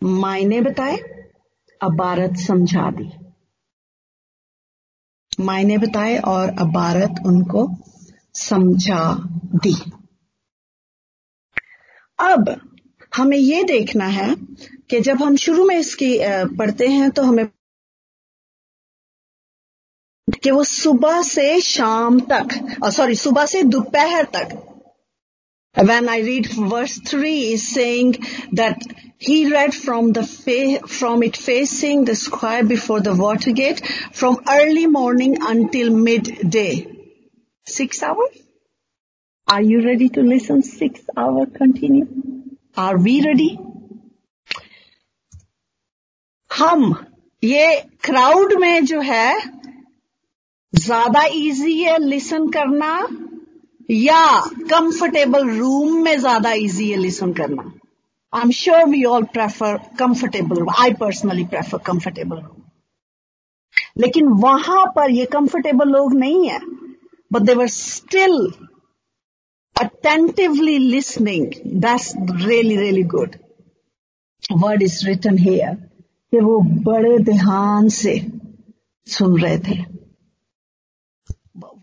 मायने 0.02 0.60
बताए, 0.60 0.96
अबारत 1.82 2.36
समझा 2.36 2.90
दी। 2.90 3.32
मायने 5.40 5.78
बताए 5.78 6.18
और 6.18 6.48
अबारत 6.48 7.14
उनको 7.26 7.70
समझा 8.34 9.14
दी। 9.54 10.01
अब 12.22 12.54
हमें 13.16 13.36
ये 13.36 13.62
देखना 13.64 14.06
है 14.08 14.34
कि 14.90 15.00
जब 15.00 15.22
हम 15.22 15.36
शुरू 15.36 15.64
में 15.64 15.76
इसकी 15.76 16.16
पढ़ते 16.56 16.86
हैं 16.88 17.10
तो 17.10 17.22
हमें 17.22 17.46
कि 20.42 20.50
वो 20.50 20.64
सुबह 20.64 21.20
से 21.22 21.60
शाम 21.60 22.20
तक 22.32 22.54
सॉरी 22.92 23.14
सुबह 23.14 23.46
से 23.46 23.62
दोपहर 23.62 24.24
तक 24.36 24.58
when 25.76 26.08
I 26.08 26.22
read 26.22 26.48
verse 26.58 26.98
three 27.08 27.34
is 27.42 27.64
saying 27.64 28.14
that 28.54 28.84
he 29.28 29.44
read 29.50 29.72
from 29.74 30.10
the 30.12 30.24
from 30.24 31.24
it 31.24 31.36
facing 31.36 32.06
the 32.06 32.12
square 32.22 32.64
before 32.66 33.00
the 33.00 33.16
water 33.18 33.52
gate 33.60 33.82
from 34.14 34.36
early 34.50 34.86
morning 34.98 35.36
until 35.48 35.90
midday 36.46 36.68
six 37.66 38.04
hours 38.04 38.41
Are 39.48 39.60
you 39.60 39.82
ready 39.84 40.08
to 40.08 40.22
listen 40.22 40.62
six 40.62 41.00
hour 41.14 41.44
continue? 41.46 42.06
Are 42.76 42.96
we 42.98 43.20
ready? 43.24 43.58
हम, 46.50 46.94
ये 47.42 47.66
crowd 48.04 48.52
में 48.60 48.84
जो 48.84 49.00
है, 49.00 49.34
ज़्यादा 50.72 51.24
easy 51.34 51.76
है 51.82 51.98
listen 51.98 52.48
करना, 52.56 52.92
या 53.90 54.24
comfortable 54.70 55.50
room 55.58 56.02
में 56.04 56.18
ज़्यादा 56.18 56.52
इजी 56.64 56.90
है 56.90 56.96
लिसन 56.96 57.32
करना 57.40 57.70
I 58.32 58.42
am 58.42 58.50
sure 58.62 58.84
we 58.88 59.04
all 59.04 59.24
prefer 59.32 59.78
comfortable 59.98 60.66
I 60.80 60.92
personally 61.00 61.44
prefer 61.44 61.78
comfortable 61.86 62.36
room 62.36 62.62
लेकिन 64.02 64.28
वहाँ 64.42 64.84
पर 64.96 65.10
ये 65.10 65.24
कंफर्टेबल 65.32 65.88
लोग 65.88 66.14
नहीं 66.18 66.48
है 66.48 66.60
but 67.32 67.42
they're 67.42 67.66
still 67.76 68.38
attentively 69.82 70.78
listening, 70.78 71.78
that's 71.84 72.14
really, 72.46 72.76
really 72.78 73.02
good. 73.04 73.38
Word 74.50 74.82
is 74.82 75.04
written 75.06 75.36
here 75.38 75.72
कि 76.32 76.40
वो 76.40 76.60
बड़े 76.84 77.18
ध्यान 77.24 77.88
से 77.88 78.14
सुन 79.06 79.40
रहे 79.40 79.58
थे 79.66 79.76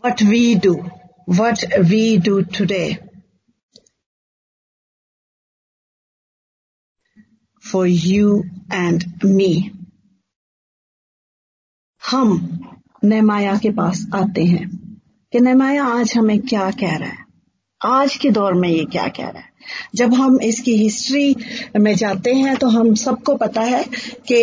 What 0.04 0.22
we 0.22 0.54
do, 0.54 0.72
what 1.38 1.62
we 1.90 2.18
do 2.18 2.42
today 2.58 2.98
for 7.64 7.86
you 7.86 8.44
and 8.72 9.06
me. 9.22 9.52
हम 12.02 12.36
नेमाया 13.04 13.56
के 13.58 13.70
पास 13.70 14.06
आते 14.14 14.44
हैं 14.44 14.68
कि 15.32 15.40
नेमाया 15.40 15.84
आज 15.98 16.12
हमें 16.16 16.38
क्या 16.42 16.70
कह 16.80 16.96
रहा 16.96 17.08
है 17.08 17.29
आज 17.80 18.16
के 18.16 18.30
दौर 18.30 18.54
में 18.54 18.68
ये 18.68 18.84
क्या 18.84 19.06
कह 19.08 19.28
रहा 19.28 19.40
है? 19.40 19.48
जब 19.94 20.14
हम 20.14 20.38
इसकी 20.42 20.76
हिस्ट्री 20.76 21.34
में 21.80 21.94
जाते 21.96 22.34
हैं 22.34 22.56
तो 22.56 22.68
हम 22.68 22.94
सबको 22.94 23.34
पता 23.36 23.60
है 23.62 23.82
कि 24.28 24.40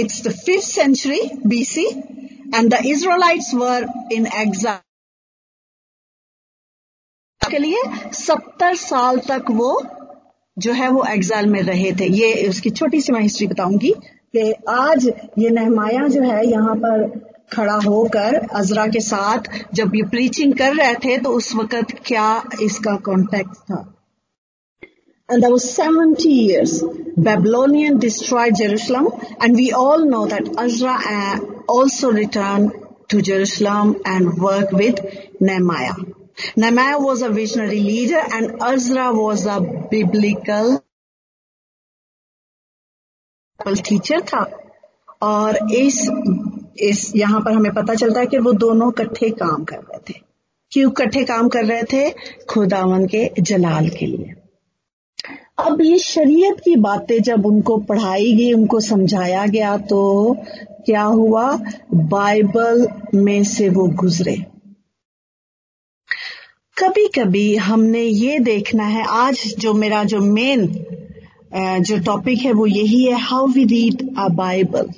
it's 0.00 0.22
the 0.26 0.32
fifth 0.36 0.66
century 0.66 1.20
B C 1.46 1.86
and 1.86 2.74
the 2.74 2.80
Israelites 2.86 3.54
were 3.54 3.86
in 4.12 4.26
exam 4.36 4.80
के 7.42 7.58
लिए 7.58 7.82
सत्तर 8.14 8.74
साल 8.76 9.18
तक 9.28 9.50
वो 9.50 9.70
जो 10.56 10.72
है 10.72 10.88
वो 10.90 11.04
एग्जाइल 11.08 11.46
में 11.46 11.62
रहे 11.62 11.92
थे। 11.92 12.06
ये 12.14 12.48
उसकी 12.48 12.70
छोटी 12.70 13.00
सी 13.00 13.12
मैं 13.12 13.20
हिस्ट्री 13.20 13.46
बताऊँगी 13.46 13.90
कि 14.36 14.52
आज 14.68 15.06
ये 15.38 15.50
नहमाया 15.50 16.06
जो 16.08 16.22
है, 16.22 16.46
यहाँ 16.46 16.74
पर 16.76 17.04
खड़ा 17.52 17.74
होकर 17.84 18.34
अजरा 18.60 18.86
के 18.94 19.00
साथ 19.00 19.50
जब 19.74 19.94
ये 19.94 20.02
प्रीचिंग 20.10 20.54
कर 20.58 20.74
रहे 20.76 20.94
थे 21.04 21.18
तो 21.26 21.32
उस 21.32 21.54
वक्त 21.54 21.94
क्या 22.06 22.28
इसका 22.62 22.96
कॉन्टेक्ट 23.10 23.54
था 23.70 23.84
And 25.28 25.42
there 25.42 25.50
was 25.50 25.64
70 25.74 26.28
years. 26.28 26.72
Babylonian 27.16 27.98
destroyed 27.98 28.54
Jerusalem 28.58 29.08
and 29.40 29.56
we 29.56 29.72
all 29.72 30.04
know 30.04 30.26
that 30.26 30.50
Azra 30.56 31.40
also 31.68 32.12
returned 32.12 32.72
to 33.08 33.22
Jerusalem 33.22 33.96
and 34.04 34.38
worked 34.38 34.72
with 34.72 35.00
Nehemiah. 35.40 35.94
Nehemiah 36.56 37.00
was 37.00 37.22
a 37.22 37.30
visionary 37.30 37.80
leader 37.80 38.20
and 38.38 38.62
Azra 38.62 39.12
was 39.12 39.46
a 39.46 39.60
biblical 39.90 40.82
teacher 43.82 44.20
था 44.20 44.44
और 45.22 45.56
इस 45.74 45.98
इस, 46.80 47.12
यहाँ 47.16 47.40
पर 47.40 47.52
हमें 47.52 47.72
पता 47.74 47.94
चलता 47.94 48.20
है 48.20 48.26
कि 48.26 48.38
वो 48.38 48.52
दोनों 48.52 48.90
इकट्ठे 48.90 49.30
काम 49.30 49.64
कर 49.64 49.76
रहे 49.76 49.98
थे। 50.08 50.14
क्यों 50.72 50.90
इकट्ठे 50.90 51.24
काम 51.24 51.48
कर 51.48 51.64
रहे 51.64 51.82
थे? 51.82 52.10
खुदावन 52.48 53.06
के 53.06 53.30
जलाल 53.40 53.88
के 53.88 54.06
लिए। 54.06 54.34
अब 55.58 55.80
ये 55.80 55.98
शरीयत 55.98 56.60
की 56.60 56.74
बातें 56.76 57.20
जब 57.22 57.46
उनको 57.46 57.76
पढ़ाई 57.78 58.32
गई, 58.34 58.52
उनको 58.52 58.80
समझाया 58.80 59.46
गया 59.46 59.76
तो 59.76 60.36
क्या 60.86 61.02
हुआ? 61.02 61.58
बाइबल 61.94 62.86
में 63.14 63.42
से 63.44 63.68
वो 63.68 63.86
गुजरे। 63.94 64.36
कभी 66.76 67.06
कभी 67.08 67.54
हमने 67.56 68.02
ये 68.02 68.38
देखना 68.38 68.84
है, 68.84 69.04
आज 69.04 69.54
जो 69.58 69.72
मेरा 69.74 70.04
जो 70.04 70.20
मेन 70.20 70.66
जो 71.80 71.98
टॉपिक 71.98 72.38
है, 72.38 72.52
वो 72.52 72.66
यही 72.66 73.04
है 73.04 73.18
how 73.20 73.46
we 73.46 73.64
read 73.64 74.08
a 74.18 74.28
Bible 74.28 74.90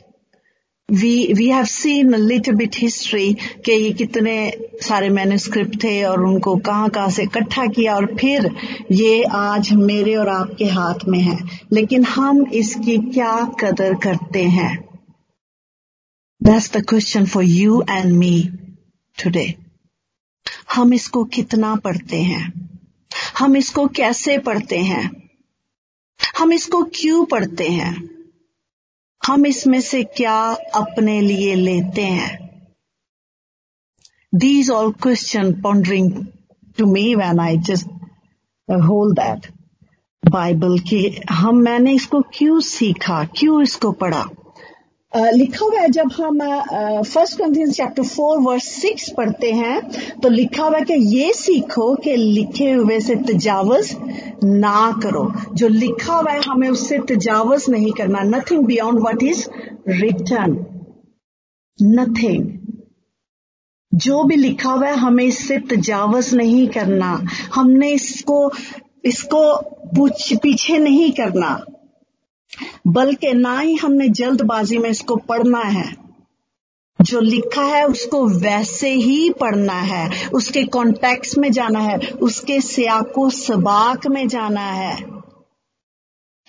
we 0.91 1.33
we 1.33 1.49
have 1.49 1.65
seen 1.65 2.15
little 2.15 2.55
bit 2.55 2.77
history 2.77 3.35
के 3.35 3.73
ये 3.73 3.93
कितने 3.93 4.53
सारे 4.83 5.09
मैन्युस्क्रिप्ट 5.09 5.85
थे 5.85 6.05
और 6.05 6.25
उनको 6.25 6.57
कहाँ 6.57 6.91
कहाँ 6.91 7.11
से 7.11 7.23
इकट्ठा 7.23 7.67
किया 7.67 7.95
और 7.95 8.17
फिर 8.21 8.57
ये 8.93 9.23
आज 9.23 9.73
मेरे 9.73 10.15
और 10.15 10.29
आपके 10.29 10.65
हाथ 10.65 10.95
में 11.09 11.19
है। 11.19 11.39
लेकिन 11.73 12.05
हम 12.05 12.47
इसकी 12.47 12.99
क्या 12.99 13.45
कदर 13.61 13.95
करते 13.95 14.43
हैं? 14.43 14.89
That's 16.45 16.77
the 16.77 16.87
question 16.93 17.37
for 17.37 17.43
you 17.59 17.83
and 17.83 18.23
me 18.23 18.47
today. 19.25 19.53
हम 20.75 20.95
इसको 20.95 21.25
कितना 21.25 21.77
पढ़ते 21.77 22.23
हैं? 22.23 22.71
हम 23.39 23.57
इसको 23.57 23.87
कैसे 23.87 24.39
पढ़ते 24.39 24.79
हैं? 24.79 25.31
हम 26.39 26.53
इसको 26.53 26.83
क्यों 26.83 27.25
पढ़ते 27.25 27.65
हैं? 27.65 28.18
हम 29.29 29.47
इसमें 29.47 29.81
से 29.81 30.05
क्या 30.05 30.41
अपने 30.75 31.21
लिए 31.21 31.55
लेते 31.55 32.03
हैं? 32.03 32.63
These 34.35 34.71
all 34.71 34.93
question 34.93 35.61
pondering 35.63 36.27
to 36.79 36.87
me 36.87 37.15
when 37.15 37.41
I 37.41 37.57
just 37.57 37.87
hold 38.71 39.21
that 39.21 39.47
Bible 40.29 40.79
की 40.79 41.21
हम, 41.31 41.57
मैंने 41.57 41.93
इसको 41.93 42.21
क्यों 42.21 42.61
सीखा? 42.61 43.25
क्यों 43.25 43.63
इसको 43.63 43.93
पढ़ा? 43.93 44.29
लिखा 45.13 45.65
हुआ 45.65 45.81
है, 45.81 45.89
जब 45.89 46.11
हम 46.13 46.39
first 47.03 47.39
Corinthians 47.39 47.77
chapter 47.77 48.03
four 48.05 48.41
verse 48.41 48.65
six 48.73 49.09
पढ़ते 49.17 49.53
हैं 49.53 50.21
तो 50.21 50.29
लिखा 50.29 50.63
हुआ 50.63 50.79
है 50.79 50.85
कि 50.85 50.95
ये 51.17 51.33
सीखो 51.33 51.95
कि 52.05 52.17
लिखे 52.17 52.71
हुए 52.71 52.99
से 53.01 53.15
तजावज 53.29 53.95
ना 54.45 54.93
करो। 55.03 55.33
जो 55.55 55.69
लिखा 55.69 56.15
हुआ 56.15 56.33
है, 56.33 56.41
हमें 56.41 56.69
उससे 56.69 56.99
तजावज 57.09 57.65
नहीं 57.71 57.93
करना। 57.93 58.23
Nothing 58.27 58.65
beyond 58.67 59.01
what 59.01 59.23
is 59.23 59.47
written 59.89 60.65
nothing 61.79 62.47
जो 63.93 64.23
भी 64.25 64.37
लिखा 64.37 64.71
हुआ 64.71 64.89
है, 64.89 64.97
हमें 64.97 65.25
इससे 65.25 65.59
तजावज 65.71 66.35
नहीं 66.35 66.67
करना। 66.69 67.13
हमने 67.55 67.91
इसको 67.91 68.51
इसको 69.05 69.41
पीछे 70.37 70.79
नहीं 70.79 71.11
करना। 71.13 71.59
बल्कि 72.89 73.33
ना 73.35 73.59
ही 73.61 73.75
हमने 73.75 74.09
जल्दबाजी 74.09 74.79
में 74.79 74.91
इसको 74.91 75.17
पढ़ना 75.17 75.61
है। 75.61 75.97
जो 77.01 77.21
लिखा 77.21 77.63
है, 77.63 77.87
उसको 77.87 78.27
वैसे 78.29 78.91
ही 78.91 79.31
पढ़ना 79.31 79.81
है। 79.81 80.29
उसके 80.29 80.65
कॉन्टेक्स 80.65 81.39
में 81.39 81.53
जाना 81.53 81.79
है। 81.79 81.99
उसके 81.99 82.61
सियाको 82.61 83.31
सबाक 83.31 84.07
में 84.07 84.29
जाना 84.29 84.71
है। 84.73 84.97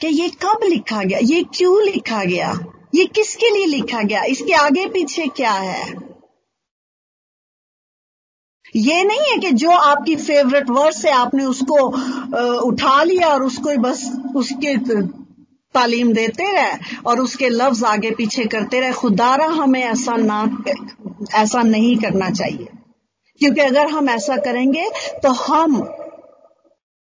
कि 0.02 0.08
ये 0.08 0.30
कब 0.30 0.60
लिखा 0.64 1.04
गया? 1.04 1.20
ये 1.22 1.44
क्यों 1.44 1.82
लिखा 1.84 2.24
गया? 2.24 2.60
ये 2.96 3.06
किसके 3.06 3.50
लिए 3.50 3.66
लिखा 3.66 4.02
गया? 4.02 4.24
इसके 4.24 4.54
आगे 4.54 4.86
पीछे 4.86 5.28
क्या 5.28 5.52
है? 5.52 6.10
ये 8.76 9.04
नहीं 9.04 9.20
है 9.20 9.38
कि 9.38 9.52
जो 9.52 9.72
आपकी 9.72 10.16
फेवरेट 10.16 10.70
वर्ड्स 10.70 11.06
है, 11.06 11.12
आपने 11.12 11.46
उसको 11.46 11.76
उठा 12.60 13.04
लिया 13.04 13.28
और 13.28 13.44
उसको 13.44 13.78
बस 13.78 14.12
उसके 14.36 14.76
तालीम 15.76 16.12
देते 16.14 16.52
रहे 16.54 17.02
और 17.06 17.20
उसके 17.20 17.50
लफ्ज 17.50 17.84
आगे 17.84 18.12
पीछे 18.12 18.46
करते 18.46 18.80
रहे। 18.80 18.92
खुदारा 18.94 19.46
हमें 19.48 19.82
ऐसा 19.82 20.16
ना, 20.16 20.64
ऐसा 21.36 21.62
नहीं 21.64 21.96
करना 21.98 22.30
चाहिए। 22.32 22.68
क्योंकि 23.42 23.62
अगर 23.62 23.90
हम 23.90 24.10
ऐसा 24.10 24.38
करेंगे 24.38 24.90
तो 25.24 25.30
हम 25.32 25.78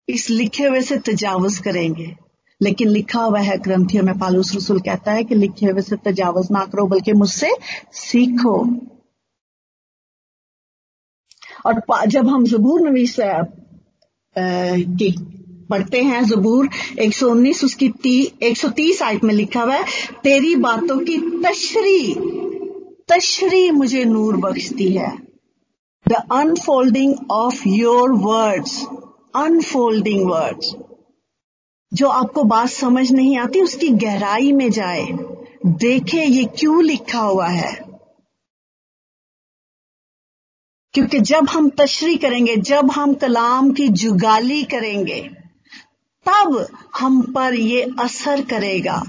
इस 0.08 0.28
लिखे 0.30 0.64
हुए 0.64 0.80
से 0.82 0.96
तजावज 0.98 1.58
करेंगे। 1.58 2.14
लेकिन 2.60 2.88
लिखा 2.88 3.20
हुआ 3.20 3.40
है 3.40 3.56
ग्रंथियों 3.58 4.02
में, 4.04 4.18
पालूस 4.18 4.54
रसुल 4.56 4.80
कहता 4.80 5.12
है 5.12 5.24
कि 5.24 5.34
लिखे 5.34 5.66
हुए 5.66 5.82
से 5.82 5.96
तजावज 5.96 6.48
ना 6.50 6.64
करो, 6.64 6.86
बल्कि 6.86 7.12
मुझसे 7.12 7.50
सीखो। 7.92 8.56
और 11.66 12.06
जब 12.06 12.28
हम 12.28 12.44
जबूर 12.46 12.80
नवीस 12.80 13.16
की 14.36 15.10
पढ़ते 15.70 16.02
हैं 16.02 16.24
जबूर। 16.24 16.68
119 16.98 17.64
उसकी 17.64 17.88
ती, 17.88 18.32
130 18.42 19.02
आयत 19.02 19.24
में 19.24 19.34
लिखा 19.34 19.62
हुआ 19.62 19.74
है 19.74 19.84
तेरी 20.24 20.56
बातों 20.56 20.98
की 20.98 21.18
तशरी 21.18 22.14
तशरी 23.08 23.70
मुझे 23.70 24.04
नूर 24.04 24.36
बख्शती 24.36 24.92
है। 24.92 25.10
The 26.08 26.12
unfolding 26.32 27.14
of 27.30 27.68
your 27.68 28.12
words 28.12 28.86
unfolding 29.36 30.30
words 30.30 30.74
जो 31.92 32.08
आपको 32.08 32.44
बात 32.44 32.68
समझ 32.68 33.12
नहीं 33.12 33.38
आती 33.38 33.60
उसकी 33.60 33.88
गहराई 33.88 34.52
में 34.52 34.70
जाए। 34.70 35.06
देखे 35.66 36.24
ये 36.24 36.44
क्यों 36.44 36.82
लिखा 36.84 37.20
हुआ 37.20 37.46
है। 37.46 37.90
क्योंकि 40.94 41.20
जब 41.20 41.48
हम 41.48 41.68
तशरी 41.70 42.16
करेंगे 42.16 42.56
जब 42.56 42.90
हम 42.90 43.14
कलाम 43.14 43.70
की 43.72 43.88
जुगाली 43.88 44.62
करेंगे 44.64 45.30
तब 46.26 46.66
हम 46.98 47.20
पर 47.32 47.54
ये 47.54 47.82
असर 48.00 48.40
करेगा। 48.44 49.02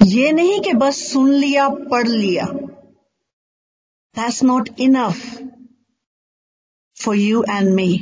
ये 0.00 0.32
नहीं 0.32 0.60
कि 0.60 0.72
बस 0.72 0.96
सुन 1.12 1.30
लिया, 1.30 1.68
पढ़ 1.68 2.08
लिया। 2.08 2.44
That's 4.16 4.42
not 4.44 4.68
enough 4.80 5.24
for 6.96 7.16
you 7.16 7.42
and 7.50 7.74
me 7.74 7.92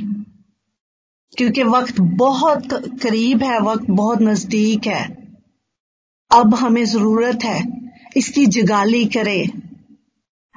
क्योंकि 1.37 1.63
वक्त 1.63 1.99
बहुत 1.99 2.67
करीब 3.03 3.43
है, 3.43 3.59
वक्त 3.59 3.85
बहुत 3.89 4.21
नज़दीक 4.21 4.87
है। 4.87 5.05
अब 6.31 6.53
हमें 6.55 6.85
ज़रूरत 6.85 7.43
है, 7.43 7.59
इसकी 8.17 8.45
जगाली 8.45 9.05
करे। 9.07 9.43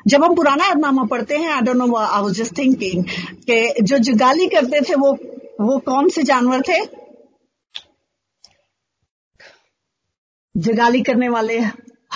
जब 0.07 0.25
हम 0.25 0.35
पुराना 0.35 0.65
अदनामा 0.65 1.05
पढ़ते 1.05 1.37
हैं 1.37 1.51
I 1.51 1.61
don't 1.61 1.77
know 1.77 1.95
I 1.97 2.23
was 2.23 2.35
just 2.35 2.57
thinking 2.59 3.05
कि 3.51 3.83
जो 3.83 3.99
जगाली 3.99 4.47
करते 4.47 4.81
थे, 4.81 4.95
वो 4.95 5.13
वो 5.61 5.79
कौन 5.79 6.09
से 6.09 6.23
जानवर 6.23 6.63
थे? 6.69 7.00
जगाली 10.61 11.01
करने 11.01 11.29
वाले 11.29 11.59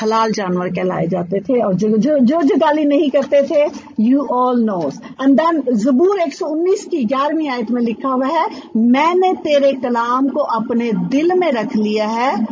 हलाल 0.03 0.33
जानवर 0.33 0.69
कहलाए 0.69 1.07
जाते 1.07 1.41
थे 1.41 1.61
और 1.61 1.75
जो 1.75 1.89
जो, 1.89 2.19
जो 2.19 2.43
जगाली 2.43 2.85
नहीं 2.85 3.11
करते 3.11 3.43
थे 3.43 3.71
you 4.01 4.25
all 4.33 4.63
knows 4.65 4.99
and 5.23 5.41
then 5.41 5.63
जबूर 5.77 6.21
119 6.21 6.85
की 6.85 7.05
ग्यारहवीं 7.05 7.49
आयत 7.49 7.71
में 7.71 7.83
लिखा 7.83 8.09
हुआ 8.09 8.27
है 8.27 8.47
मैंने 8.77 9.33
तेरे 9.35 9.73
कलाम 9.73 10.29
को 10.29 10.41
अपने 10.41 10.93
दिल 10.93 11.33
में 11.35 11.51
रख 11.53 11.77
लिया 11.77 12.09
है 12.09 12.45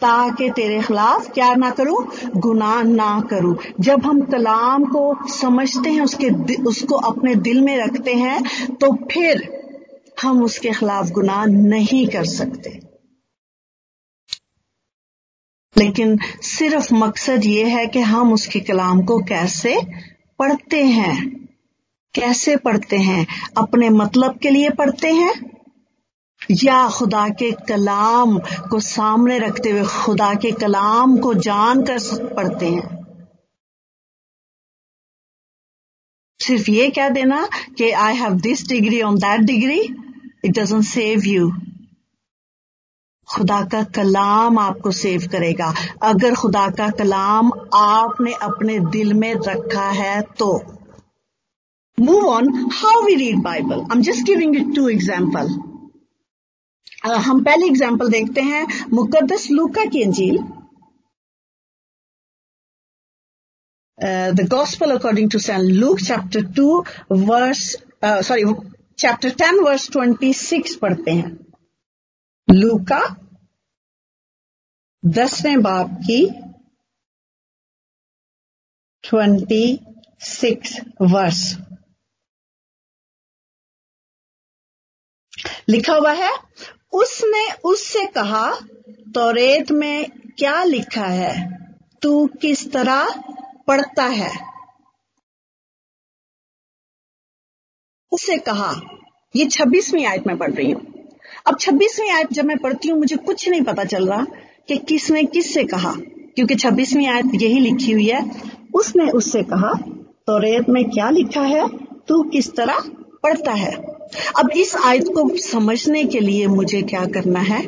ताकि 0.00 0.50
तेरे 0.50 0.80
खिलाफ 0.80 1.30
क्या 1.30 1.54
ना 1.54 1.70
करूँ? 1.70 2.04
गुनाह 2.36 2.82
ना 2.82 3.20
करूँ। 3.30 3.56
जब 3.80 4.06
हम 4.06 4.20
कलाम 4.20 4.84
को 4.84 5.16
समझते 5.28 5.90
हैं 5.90 6.02
उसके 6.02 6.62
उसको 6.62 6.94
अपने 6.94 7.34
दिल 7.34 7.60
में 7.60 7.76
रखते 7.78 8.14
हैं 8.14 8.42
तो 8.74 8.92
फिर 9.12 9.48
हम 10.22 10.42
उसके 10.42 10.70
खिलाफ 10.70 11.10
गुनाह 11.10 11.44
नहीं 11.46 12.06
कर 12.06 12.24
सकते। 12.24 12.89
लेकिन 15.80 16.18
सिर्फ़ 16.42 16.94
मकसद 16.94 17.44
ये 17.44 17.64
है 17.64 17.86
कि 17.86 18.00
हम 18.00 18.32
उसके 18.32 18.60
कलाम 18.60 19.02
को 19.02 19.18
कैसे 19.18 19.80
पढ़ते 20.38 20.84
हैं। 20.84 21.46
कैसे 22.14 22.56
पढ़ते 22.56 22.96
हैं? 22.96 23.26
अपने 23.58 23.90
मतलब 23.90 24.38
के 24.38 24.50
लिए 24.50 24.70
पढ़ते 24.70 25.12
हैं? 25.12 25.34
या 26.64 26.88
खुदा 26.88 27.28
के 27.28 27.52
कलाम 27.52 28.38
को 28.70 28.80
सामने 28.80 29.38
रखते 29.38 29.70
हुए 29.70 29.82
खुदा 29.82 30.34
के 30.34 30.52
कलाम 30.52 31.16
को 31.18 31.34
जान 31.34 31.82
कर 31.82 31.98
पढ़ते 32.34 32.66
हैं? 32.66 33.00
सिर्फ़ 36.40 36.70
ये 36.70 36.90
कह 36.90 37.08
देना 37.08 37.48
कि 37.78 37.90
I 37.90 38.14
have 38.16 38.32
this 38.32 38.68
degree 38.68 39.02
on 39.02 39.16
that 39.16 39.40
degree 39.40 39.80
it 40.44 40.58
doesn't 40.58 40.84
save 40.84 41.24
you 41.24 41.52
खुदा 43.30 43.60
का 43.72 43.82
कलाम 43.96 44.58
आपको 44.58 44.90
सेव 44.94 45.26
करेगा। 45.32 45.72
अगर 46.04 46.34
खुदा 46.34 46.66
का 46.78 46.88
कलाम 46.98 47.50
आपने 47.76 48.32
अपने 48.42 48.78
दिल 48.90 49.12
में 49.14 49.32
रखा 49.46 49.88
है 49.92 50.20
तो। 50.38 50.52
Move 51.98 52.28
on 52.28 52.48
how 52.74 53.02
we 53.04 53.14
read 53.16 53.42
Bible 53.42 53.80
I 53.80 53.96
am 53.96 54.02
just 54.02 54.24
giving 54.26 54.56
it 54.56 54.74
to 54.76 54.88
example 54.88 55.48
हम 57.24 57.42
पहले 57.44 57.66
एग्ज़ाम्पल 57.66 58.08
देखते 58.10 58.40
हैं 58.42 58.66
मुकदस 58.92 59.46
लूका 59.50 59.84
की 59.86 60.02
अंजील। 60.02 60.38
The 64.34 64.46
gospel 64.50 64.90
according 64.90 65.30
to 65.30 65.38
saint 65.40 65.60
Luke 65.60 66.00
chapter 66.00 66.42
two 66.56 66.84
verse 67.12 67.64
sorry 68.04 68.44
chapter 68.98 69.30
ten 69.38 69.60
verse 69.64 69.90
twenty 69.92 70.32
six 70.34 70.74
पढ़ते 70.76 71.10
हैं। 71.12 71.36
लूका, 72.52 73.16
दसवें 75.04 75.62
बाप 75.62 75.86
की 75.90 76.30
ट्वेंटी 79.08 79.80
सिक्स 80.20 80.80
वर्ष। 81.00 81.56
लिखा 85.68 85.92
हुआ 85.92 86.12
है, 86.12 86.38
उसने 86.92 87.52
उससे 87.52 88.06
कहा, 88.06 88.60
तोरेत 89.14 89.70
में 89.70 90.10
क्या 90.10 90.62
लिखा 90.62 91.06
है? 91.06 91.48
तू 92.02 92.26
किस 92.26 92.72
तरह 92.72 93.22
पढ़ता 93.66 94.04
है? 94.04 94.50
उससे 98.12 98.38
कहा, 98.38 98.72
ये 99.36 99.48
छब्बीसवीं 99.48 100.06
आयत 100.06 100.24
में 100.26 100.38
पढ़ 100.38 100.52
रही 100.52 100.70
हूँ। 100.70 100.99
अब 101.46 101.56
छब्बीसवीं 101.60 102.10
आयत 102.10 102.32
जब 102.32 102.44
मैं 102.44 102.56
पढ़ती 102.58 102.88
हूँ, 102.88 102.98
मुझे 102.98 103.16
कुछ 103.16 103.48
नहीं 103.48 103.62
पता 103.62 103.84
चल 103.84 104.08
रहा 104.08 104.24
कि 104.68 104.76
किसने 104.78 105.24
किससे 105.24 105.64
कहा, 105.64 105.92
क्योंकि 106.36 106.54
छब्बीसवीं 106.54 107.06
आयत 107.06 107.30
यही 107.34 107.60
लिखी 107.60 107.92
हुई 107.92 108.06
है। 108.06 108.24
उसने 108.74 109.10
उससे 109.10 109.42
कहा 109.42 109.72
तो 110.26 110.38
रेत 110.38 110.68
में 110.68 110.84
क्या 110.90 111.10
लिखा 111.10 111.42
है? 111.42 111.68
तू 112.08 112.22
किस 112.22 112.54
तरह 112.54 112.80
पढ़ता 113.22 113.52
है। 113.52 113.72
अब 114.38 114.50
इस 114.56 114.74
आयत 114.76 115.04
को 115.08 115.28
समझने 115.36 116.04
के 116.04 116.20
लिए 116.20 116.46
मुझे 116.46 116.82
क्या 116.82 117.04
करना 117.06 117.40
है? 117.40 117.62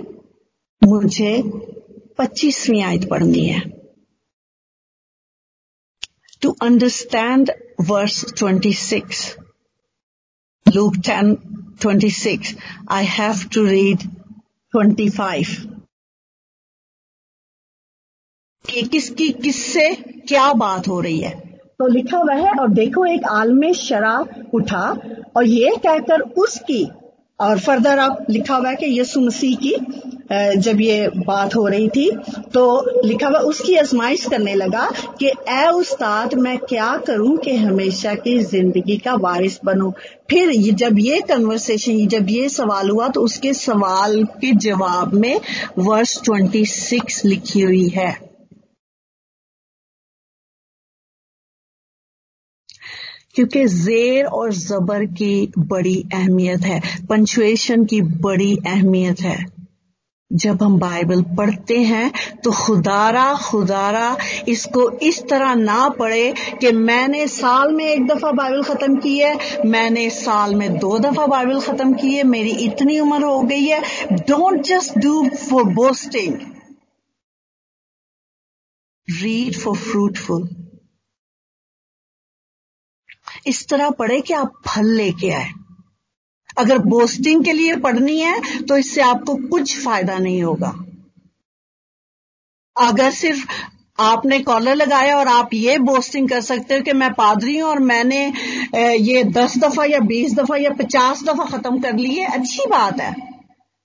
मुझे 0.82 1.42
पच्चीसवीं 2.18 2.82
आयत 2.82 3.08
पढ़नी 3.10 3.46
है। 3.46 3.60
To 6.42 6.50
understand 6.62 7.50
verse 7.80 8.24
twenty 8.38 8.72
six 8.72 9.36
Luke 10.66 10.96
ten 10.96 11.34
twenty 11.82 12.10
six 12.10 12.54
I 12.90 13.04
have 13.04 13.34
to 13.54 13.64
read 13.64 13.98
twenty 14.72 15.08
five 15.10 15.46
कि 18.70 18.82
किसकी 18.82 19.28
किससे 19.30 19.94
क्या 20.28 20.52
बात 20.52 20.88
हो 20.88 21.00
रही 21.00 21.18
है? 21.20 21.40
तो 21.78 21.86
लिखा 21.86 22.16
हुआ 22.16 22.34
है, 22.34 22.50
और 22.60 22.68
देखो, 22.68 23.04
एक 23.04 23.24
आलमे 23.24 23.74
शराब 23.74 24.50
उठा, 24.54 24.96
और 25.36 25.46
ये 25.46 25.70
कहकर 25.76 26.20
उसकी, 26.20 26.90
और 27.40 27.58
फर्दर 27.58 27.98
आप 27.98 28.26
लिखा 28.30 28.56
हुआ 28.56 28.68
है 28.70 28.76
कि 28.76 28.86
यीशु 28.86 29.20
मसीह 29.20 29.56
की 29.56 29.74
जब 30.32 30.80
ये 30.80 31.08
बात 31.26 31.54
हो 31.56 31.66
रही 31.66 31.88
थी 31.88 32.10
तो 32.54 32.62
लिखा 33.06 33.28
हुआ 33.28 33.38
उसकी 33.48 33.74
आजमाइश 33.76 34.24
करने 34.26 34.54
लगा 34.54 34.88
कि 35.18 35.26
ए 35.50 35.66
उस्ताद, 35.70 36.34
मैं 36.34 36.56
क्या 36.58 36.96
करूँ 37.06 37.36
कि 37.38 37.56
हमेशा 37.56 38.14
की 38.16 38.38
ज़िंदगी 38.42 38.96
का 38.98 39.14
वारिस 39.22 39.58
बनूं? 39.64 39.90
फिर 40.30 40.52
जब 40.74 40.98
ये 40.98 41.20
कन्वर्सेशन 41.28 42.06
जब 42.08 42.30
ये 42.30 42.48
सवाल 42.48 42.90
हुआ 42.90 43.08
तो 43.08 43.20
उसके 43.20 43.52
सवाल 43.54 44.22
के 44.40 44.52
जवाब 44.66 45.14
में 45.14 45.40
वर्ष 45.78 46.18
26 46.20 47.24
लिखी 47.24 47.60
हुई 47.60 47.88
है। 47.88 48.12
क्योंकि 53.34 53.64
जेर 53.66 54.24
और 54.26 54.52
जबर 54.52 55.04
की 55.18 55.52
बड़ी 55.58 55.96
अहमियत 56.14 56.62
है 56.62 56.80
पंचुएशन 57.08 57.84
की 57.84 58.00
बड़ी 58.22 58.56
अहमियत 58.66 59.20
है। 59.20 59.61
जब 60.34 60.62
हम 60.62 60.78
बाइबल 60.78 61.22
पढ़ते 61.36 61.78
हैं 61.82 62.12
तो 62.44 62.50
खुदारा 62.54 63.24
खुदारा, 63.40 64.16
इसको 64.48 64.88
इस 65.02 65.22
तरह 65.30 65.54
ना 65.54 65.88
पढ़े 65.98 66.32
कि 66.60 66.72
मैंने 66.72 67.26
साल 67.28 67.72
में 67.72 67.84
एक 67.84 68.06
दफ़ा 68.06 68.30
बाइबल 68.32 68.62
खत्म 68.64 68.96
की 68.96 69.18
है, 69.18 69.60
मैंने 69.66 70.08
साल 70.12 70.54
में 70.54 70.78
दो 70.78 70.98
दफ़ा 70.98 71.26
बाइबल 71.26 71.60
खत्म 71.60 71.94
की 71.94 72.14
है, 72.14 72.24
मेरी 72.24 72.50
इतनी 72.64 72.98
उम्र 73.00 73.22
हो 73.24 73.40
गई 73.42 73.64
है। 73.64 73.80
Don't 74.12 74.60
just 74.64 74.98
do 74.98 75.28
for 75.28 75.64
boasting 75.74 76.38
read 79.08 79.58
for 79.60 79.76
fruitful 79.78 80.48
इस 83.46 83.66
तरह 83.68 83.90
पढ़े 83.90 84.20
कि 84.20 84.34
आप 84.34 84.52
फल 84.66 84.86
लेके 84.86 85.30
आए। 85.30 85.50
अगर 86.56 86.78
बोस्टिंग 86.86 87.44
के 87.44 87.52
लिए 87.52 87.76
पढ़नी 87.78 88.18
है 88.20 88.62
तो 88.62 88.76
इससे 88.76 89.00
आपको 89.02 89.34
कुछ 89.48 89.78
फ़ायदा 89.84 90.18
नहीं 90.18 90.42
होगा। 90.42 90.74
अगर 92.76 93.10
सिर्फ़ 93.12 93.46
आपने 93.98 94.38
कॉलर 94.40 94.74
लगाया 94.74 95.16
और 95.18 95.28
आप 95.28 95.50
ये 95.54 95.76
बोस्टिंग 95.80 96.28
कर 96.28 96.40
सकते 96.42 96.74
हो 96.74 96.82
कि 96.82 96.92
मैं 96.94 97.12
पादरी 97.14 97.58
हूँ 97.58 97.68
और 97.70 97.78
मैंने 97.80 98.24
ये 99.00 99.24
दस 99.26 99.56
दफ़ा 99.58 99.84
या 99.84 99.98
बीस 100.02 100.34
दफ़ा 100.34 100.56
या 100.56 100.70
पचास 100.74 101.22
दफ़ा 101.24 101.44
खत्म 101.48 101.80
कर 101.80 101.96
ली 101.96 102.14
है, 102.14 102.26
अच्छी 102.30 102.66
बात 102.70 103.00
है। 103.00 103.14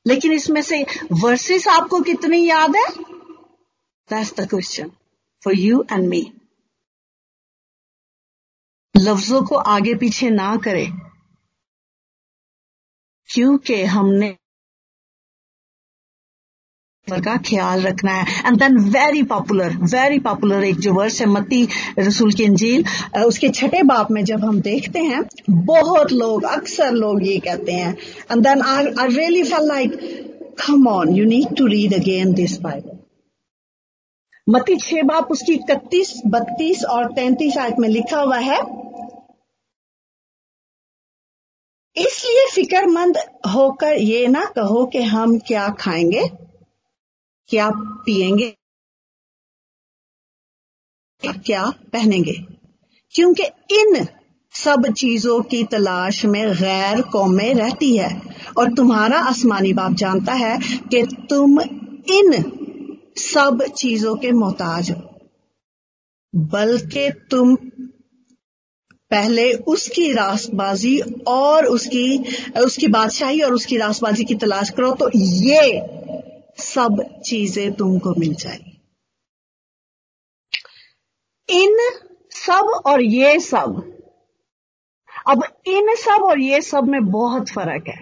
लेकिन 0.05 0.31
इसमें 0.33 0.61
से 0.61 0.85
वर्सेस 1.13 1.67
आपको 1.67 1.99
कितनी 2.01 2.45
याद 2.45 2.75
है? 2.75 2.87
That's 4.09 4.33
the 4.35 4.47
question 4.49 4.91
for 5.43 5.55
you 5.55 5.83
and 5.91 6.07
me 6.07 6.21
लफ्जों 8.95 9.41
को 9.43 9.55
आगे 9.55 9.93
पीछे 9.95 10.29
ना 10.29 10.55
करें। 10.57 11.06
क्योंकि 13.29 13.83
हमने 13.85 14.35
का 17.07 17.35
ख्याल 17.37 17.81
रखना 17.81 18.11
है। 18.11 18.47
And 18.47 18.57
then 18.59 18.77
very 18.91 19.21
popular 19.23 19.75
very 19.83 20.19
popular 20.19 20.63
एक 20.63 20.79
जो 20.79 20.93
वर्ष 20.93 21.19
है, 21.21 21.27
मत्ती 21.27 21.67
रसूल 21.99 22.31
की 22.31 22.45
अंजील। 22.45 22.83
उसके 23.25 23.49
छठे 23.49 23.83
बाप 23.83 24.11
में 24.11 24.23
जब 24.25 24.43
हम 24.45 24.59
देखते 24.61 24.99
हैं, 25.01 25.21
बहुत 25.49 26.11
लोग, 26.11 26.43
अक्सर 26.45 26.91
लोग 26.93 27.25
ये 27.27 27.37
कहते 27.39 27.71
हैं। 27.71 27.95
And 28.31 28.43
then 28.43 28.61
I 28.61 28.85
I 28.99 29.07
really 29.07 29.43
feel 29.43 29.67
like 29.67 29.99
come 30.59 30.87
on 30.87 31.15
you 31.15 31.25
need 31.25 31.55
to 31.57 31.67
read 31.67 31.93
again 31.93 32.33
this 32.33 32.59
Bible 32.61 32.97
मती 34.47 34.75
छह 34.77 35.01
बाप 35.03 35.31
उसकी 35.31 35.53
इकतीस, 35.53 36.13
बत्तीस 36.25 36.83
और 36.85 37.11
तैतीस 37.13 37.57
आयत 37.57 37.79
में 37.79 37.87
लिखा 37.89 38.19
हुआ 38.19 38.37
है 38.39 38.59
इसलिए 41.97 42.47
फिक्रमंद 42.53 43.17
होकर 43.55 43.93
ये 43.93 44.27
ना 44.27 44.45
कहो 44.45 44.85
कि 44.85 45.01
हम 45.01 45.39
क्या 45.39 45.69
खाएँगे, 45.69 46.27
क्या 47.49 47.69
पिएँगे 47.75 48.53
क्या 51.25 51.65
पहनेंगे। 51.93 52.33
क्योंकि 53.11 53.43
इन 53.71 54.07
सब 54.51 54.93
चीज़ों 54.97 55.41
की 55.41 55.63
तलाश 55.63 56.25
में 56.25 56.53
गैर 56.53 57.01
कौमें 57.01 57.53
रहती 57.53 57.97
है। 57.97 58.21
और 58.57 58.73
तुम्हारा 58.73 59.19
आसमानी 59.19 59.73
बाप 59.73 59.91
जानता 59.91 60.33
है 60.33 60.59
कि 60.91 61.25
तुम 61.29 61.61
इन 62.11 62.43
सब 63.17 63.65
चीज़ों 63.77 64.15
के 64.15 64.31
मोहताज 64.31 64.91
हो। 64.91 65.27
बल्कि 66.35 67.09
तुम 67.09 67.57
पहले 69.11 69.51
उसकी 69.73 70.11
रासबाजी 70.13 70.99
और 71.27 71.65
उसकी 71.65 72.05
उसकी 72.61 72.87
बादशाही 72.87 73.41
और 73.41 73.53
उसकी 73.53 73.77
रासबाजी 73.77 74.23
की 74.25 74.35
तलाश 74.35 74.69
करो 74.77 74.93
तो 74.95 75.09
ये 75.15 75.61
सब 76.61 77.03
चीज़ें 77.25 77.73
तुमको 77.73 78.13
मिल 78.19 78.33
जाएगी। 78.35 78.73
इन 81.49 81.77
सब 82.31 82.81
और 82.85 83.01
ये 83.01 83.39
सब। 83.39 83.83
अब 85.27 85.43
इन 85.67 85.95
सब 85.95 86.23
और 86.23 86.39
ये 86.39 86.61
सब 86.61 86.87
में 86.89 87.05
बहुत 87.11 87.49
फ़र्क 87.49 87.87
है। 87.87 88.01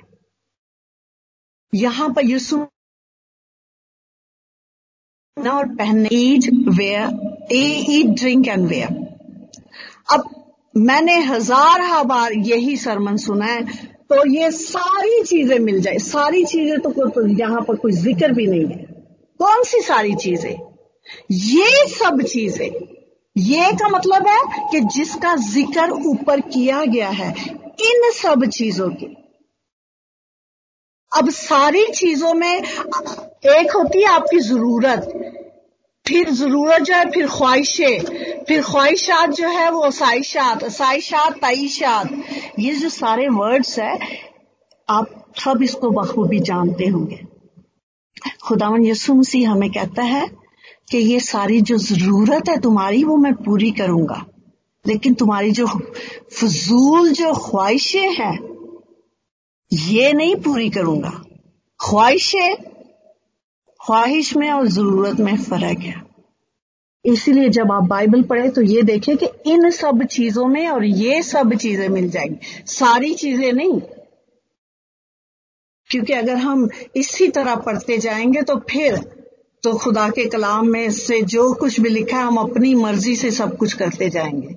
यहाँ 1.74 2.10
पर 2.14 2.26
यूसु 2.26 2.60
और 5.38 5.68
पहने 5.76 6.10
eat 6.14 6.50
wear 6.78 7.48
a 7.52 7.64
eat, 7.90 8.08
drink 8.20 8.48
and 8.48 8.68
wear. 8.68 8.90
अब 10.14 10.45
मैंने 10.76 11.18
हज़ार 11.24 12.04
बार 12.06 12.34
यही 12.34 12.76
सरमन 12.78 13.18
सुना 13.18 13.46
है 13.46 13.64
तो 14.10 14.26
ये 14.28 14.50
सारी 14.52 15.22
चीज़ें 15.24 15.58
मिल 15.60 15.80
जाए। 15.82 15.98
सारी 16.00 16.44
चीज़ें 16.46 16.80
तो, 16.80 17.28
यहाँ 17.30 17.62
पर 17.62 17.76
कोई 17.76 17.92
ज़िक्र 17.92 18.32
भी 18.34 18.48
नहीं 18.48 18.66
है। 18.66 18.84
कौन 19.40 19.64
सी 19.64 19.80
सारी 19.82 20.14
चीज़ें? 20.16 20.56
ये 21.32 21.88
सब 21.90 22.22
चीज़ें। 22.24 22.70
ये 23.36 23.72
का 23.72 23.88
मतलब 23.90 24.28
है 24.28 24.40
कि 24.72 24.80
जिसका 24.96 25.36
ज़िक्र 25.36 25.90
ऊपर 26.10 26.40
किया 26.42 26.84
गया 26.86 27.10
है 27.12 27.30
इन 27.82 28.12
सब 28.14 28.46
चीज़ों 28.46 28.90
की। 28.90 29.16
अब 31.12 31.30
सारी 31.30 31.86
चीज़ों 31.94 32.34
में 32.34 32.54
एक 32.54 33.72
होती 33.76 34.02
है 34.02 34.08
आपकी 34.10 34.40
ज़रूरत। 34.42 35.12
फिर 36.08 36.30
ज़रूरत 36.30 36.82
जो 36.82 36.94
है, 36.94 37.12
फिर 37.12 37.28
ख्वाहिशें। 37.28 38.00
फिर 38.44 38.62
ख्वाहिशात 38.62 39.30
जो 39.30 39.48
है, 39.48 39.72
वो 39.72 39.92
साइशात 39.92 40.66
साइशात 40.66 41.34
तईशात। 41.34 42.10
ये 42.60 42.76
जो 42.76 42.90
सारे 42.90 43.28
वर्ड्स 43.28 43.80
है, 43.80 44.00
आप 44.90 45.34
सब 45.40 45.64
इसको 45.64 45.90
बखूबी 45.90 46.40
जानते 46.40 46.86
होंगे। 46.86 47.26
खुदावन 48.44 48.86
यसु 48.86 49.14
मसीह 49.14 49.52
हमें 49.52 49.72
कहता 49.72 50.04
है 50.04 50.28
कि 50.92 50.98
ये 50.98 51.20
सारी 51.20 51.62
जो 51.62 51.78
ज़रूरत 51.78 52.50
है 52.50 52.62
तुम्हारी, 52.62 53.04
वो 53.04 53.18
मैं 53.18 53.34
पूरी 53.34 53.72
करूँगा। 53.72 54.26
लेकिन 54.88 55.14
तुम्हारी 55.14 55.52
जो 55.52 55.68
फजूल, 56.34 57.12
जो 57.12 57.34
ख्वाहिशें 57.34 58.14
हैं, 58.14 58.40
ये 59.74 60.14
नहीं 60.14 60.36
पूरी 60.36 60.70
करूँगा। 60.70 61.24
ख्वाहिशें 61.90 62.75
ख्वाहिश 63.86 64.36
में 64.38 64.50
और 64.52 64.68
ज़रूरत 64.68 65.20
में 65.20 65.38
फ़र्क 65.38 65.80
है। 65.80 66.02
इसलिए 67.06 67.50
जब 67.50 67.72
आप 67.72 67.84
बाइबल 67.84 68.22
पढ़े 68.24 68.50
तो 68.50 68.62
ये 68.62 68.82
देखें 68.82 69.18
कि 69.18 69.26
इन 69.46 69.70
सब 69.70 70.04
चीज़ों 70.04 70.46
में 70.48 70.68
और 70.68 70.86
ये 70.86 71.24
सब 71.24 71.54
चीज़ें 71.54 71.90
मिल 71.90 72.10
जाएँगी। 72.10 72.38
सारी 72.66 73.14
चीज़ें 73.14 73.54
नहीं। 73.54 73.82
क्योंकि 75.90 76.14
अगर 76.14 76.36
हम 76.36 76.70
इसी 76.96 77.28
तरह 77.28 77.56
पढ़ते 77.56 77.98
जाएँगे 77.98 78.42
तो 78.42 78.56
फिर 78.56 78.98
तो 79.64 79.74
खुदा 79.74 80.10
के 80.10 80.26
कलाम 80.26 80.68
में 80.68 80.92
से 80.92 81.22
जो 81.22 81.54
कुछ 81.54 81.80
भी 81.80 81.90
लिखा 81.90 82.18
है, 82.18 82.24
हम 82.24 82.38
अपनी 82.38 82.76
मर्ज़ी 82.76 83.16
से 83.16 83.32
सब 83.32 83.58
कुछ 83.58 83.74
करते 83.74 84.10
जाएँगे। 84.10 84.56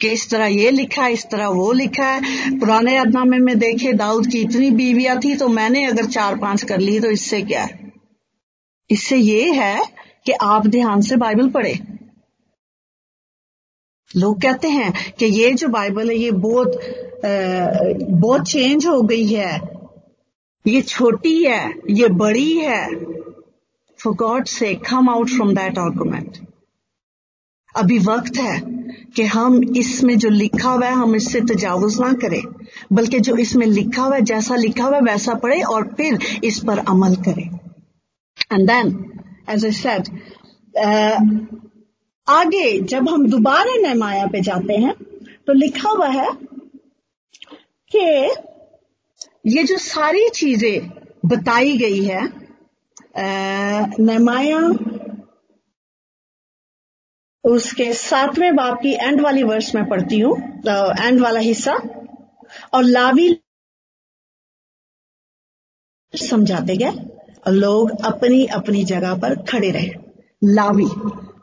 कि 0.00 0.08
इस 0.08 0.30
तरह 0.30 0.46
ये 0.46 0.70
लिखा 0.70 1.02
है 1.02 1.12
इस 1.12 1.24
तरह 1.30 1.48
वो 1.48 1.72
लिखा 1.72 2.06
है। 2.06 2.58
पुराने 2.58 2.96
अदनामे 2.96 3.38
में 3.38 3.58
देखे, 3.58 3.92
दाऊद 3.92 4.26
की 4.26 4.40
इतनी 4.40 4.70
बीवियाँ 4.70 5.18
थी 5.18 5.36
तो 5.36 5.48
मैंने 5.48 5.84
अगर 5.84 6.04
चार 6.04 6.36
पाँच 6.36 6.62
कर 6.62 6.78
ली 6.78 7.00
तो 7.00 7.10
इससे 7.10 7.42
क्या 7.42 7.62
है? 7.62 7.81
इससे 8.90 9.16
ये 9.16 9.52
है 9.52 9.84
कि 10.26 10.32
आप 10.32 10.66
ध्यान 10.66 11.00
से 11.00 11.16
बाइबल 11.16 11.48
पढ़े। 11.50 11.78
लोग 14.16 14.40
कहते 14.42 14.68
हैं 14.68 14.92
कि 15.18 15.26
ये 15.26 15.52
जो 15.52 15.68
बाइबल 15.68 16.10
है, 16.10 16.16
ये 16.16 16.30
बहुत 16.30 16.80
बहुत 17.24 18.48
चेंज 18.48 18.86
हो 18.86 19.00
गई 19.02 19.26
है। 19.26 19.60
ये 20.66 20.82
छोटी 20.82 21.42
है, 21.44 21.74
ये 21.90 22.08
बड़ी 22.08 22.52
है। 22.56 22.86
For 24.00 24.14
God 24.14 24.46
sake 24.46 24.74
come 24.90 25.08
out 25.08 25.28
from 25.28 25.54
that 25.54 25.78
argument 25.78 26.38
अभी 27.74 27.98
वक्त 27.98 28.36
है 28.36 28.60
कि 29.16 29.22
हम 29.22 29.62
इसमें 29.76 30.16
जो 30.18 30.28
लिखा 30.28 30.70
हुआ 30.70 30.86
है, 30.86 30.92
हम 30.92 31.14
इससे 31.16 31.40
तजावुज 31.40 32.00
ना 32.00 32.12
करें, 32.12 32.42
बल्कि 32.92 33.20
जो 33.20 33.36
इसमें 33.36 33.66
लिखा 33.66 34.02
हुआ 34.02 34.14
है, 34.14 34.22
जैसा 34.22 34.56
लिखा 34.56 34.84
हुआ 34.84 34.96
है, 34.96 35.02
वैसा 35.02 35.34
पढ़े 35.34 35.60
और 35.62 35.88
फिर 35.96 36.18
इस 36.44 36.58
पर 36.58 36.78
अमल 36.78 37.16
करें। 37.16 37.48
And 38.52 38.66
then 38.70 38.94
as 39.50 39.64
I 39.64 39.70
said 39.72 40.08
आगे 42.26 42.66
जब 42.90 43.08
हम 43.08 43.26
दोबारा 43.30 43.74
नमाया 43.82 44.26
पे 44.32 44.40
जाते 44.40 44.74
हैं 44.76 44.94
तो 45.46 45.52
लिखा 45.52 45.90
हुआ 45.90 46.08
है 46.10 46.30
कि 47.92 48.04
ये 49.50 49.62
जो 49.64 49.76
सारी 49.78 50.28
चीज़ें 50.34 50.88
बताई 51.26 51.76
गई 51.78 52.02
है 52.04 52.22
नमाया 54.00 54.58
उसके 57.44 57.92
सातवें 57.94 58.54
बाप 58.56 58.78
की 58.82 58.92
एंड 58.96 59.20
वाली 59.20 59.42
वर्ष 59.42 59.74
में 59.74 59.84
पढ़ती 59.88 60.18
हूँ 60.20 60.36
एंड 61.00 61.20
वाला 61.20 61.40
हिस्सा, 61.40 61.72
और 62.74 62.82
लावी 62.84 63.28
समझाते 66.14 66.76
गए। 66.76 67.11
लोग 67.46 67.90
अपनी 68.04 68.44
अपनी 68.46 68.84
जगह 68.84 69.14
पर 69.14 69.34
खड़े 69.42 69.70
रहे। 69.70 69.90
लावी। 70.44 70.84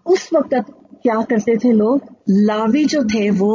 उस 0.06 0.30
वक्त 0.34 0.54
क्या 1.04 1.22
करते 1.22 1.56
थे 1.58 1.72
लोग? 1.72 2.04
लावी 2.30 2.86
जो 2.86 3.04
थे, 3.04 3.30
वो 3.30 3.54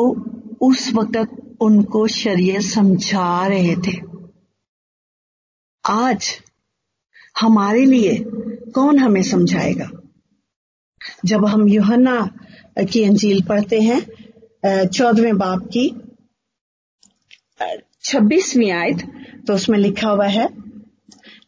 उस 0.60 0.92
वक्त 0.94 1.28
उनको 1.60 2.06
शरीय 2.06 2.60
समझा 2.60 3.46
रहे 3.46 3.76
थे। 3.76 4.00
आज 5.84 6.28
हमारे 7.40 7.84
लिए 7.84 8.18
कौन 8.74 8.98
हमें 8.98 9.22
समझाएगा? 9.22 9.90
जब 11.24 11.44
हम 11.46 11.68
योहन्ना 11.68 12.20
की 12.92 13.04
अंजील 13.04 13.42
पढ़ते 13.42 13.80
हैं 13.80 14.86
चौदहवें 14.86 15.36
बाप 15.38 15.68
की 15.76 15.88
छब्बीसवीं 18.02 18.70
आयत 18.70 19.02
तो 19.46 19.54
उसमें 19.54 19.78
लिखा 19.78 20.08
हुआ 20.10 20.26
है 20.26 20.48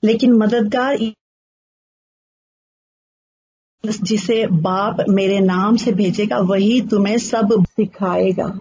लेकिन 0.06 0.32
मददगार 0.32 0.98
जिसे 4.02 4.46
बाप 4.46 5.04
मेरे 5.08 5.40
नाम 5.40 5.76
से 5.76 5.92
भेजेगा, 5.92 6.38
वही 6.38 6.80
तुम्हें 6.80 7.18
सब 7.18 7.64
सिखाएगा। 7.70 8.58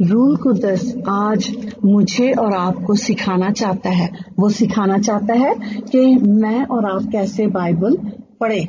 रूल 0.00 0.36
कुदस 0.36 0.94
आज 1.08 1.74
मुझे 1.84 2.32
और 2.32 2.52
आपको 2.52 2.94
सिखाना 2.94 3.50
चाहता 3.50 3.90
है। 3.90 4.08
वो 4.38 4.50
सिखाना 4.50 4.98
चाहता 4.98 5.34
है 5.34 5.54
कि 5.80 6.16
मैं 6.16 6.64
और 6.66 6.84
आप 6.86 7.08
कैसे 7.12 7.46
बाइबल 7.46 7.96
पढ़े। 8.40 8.68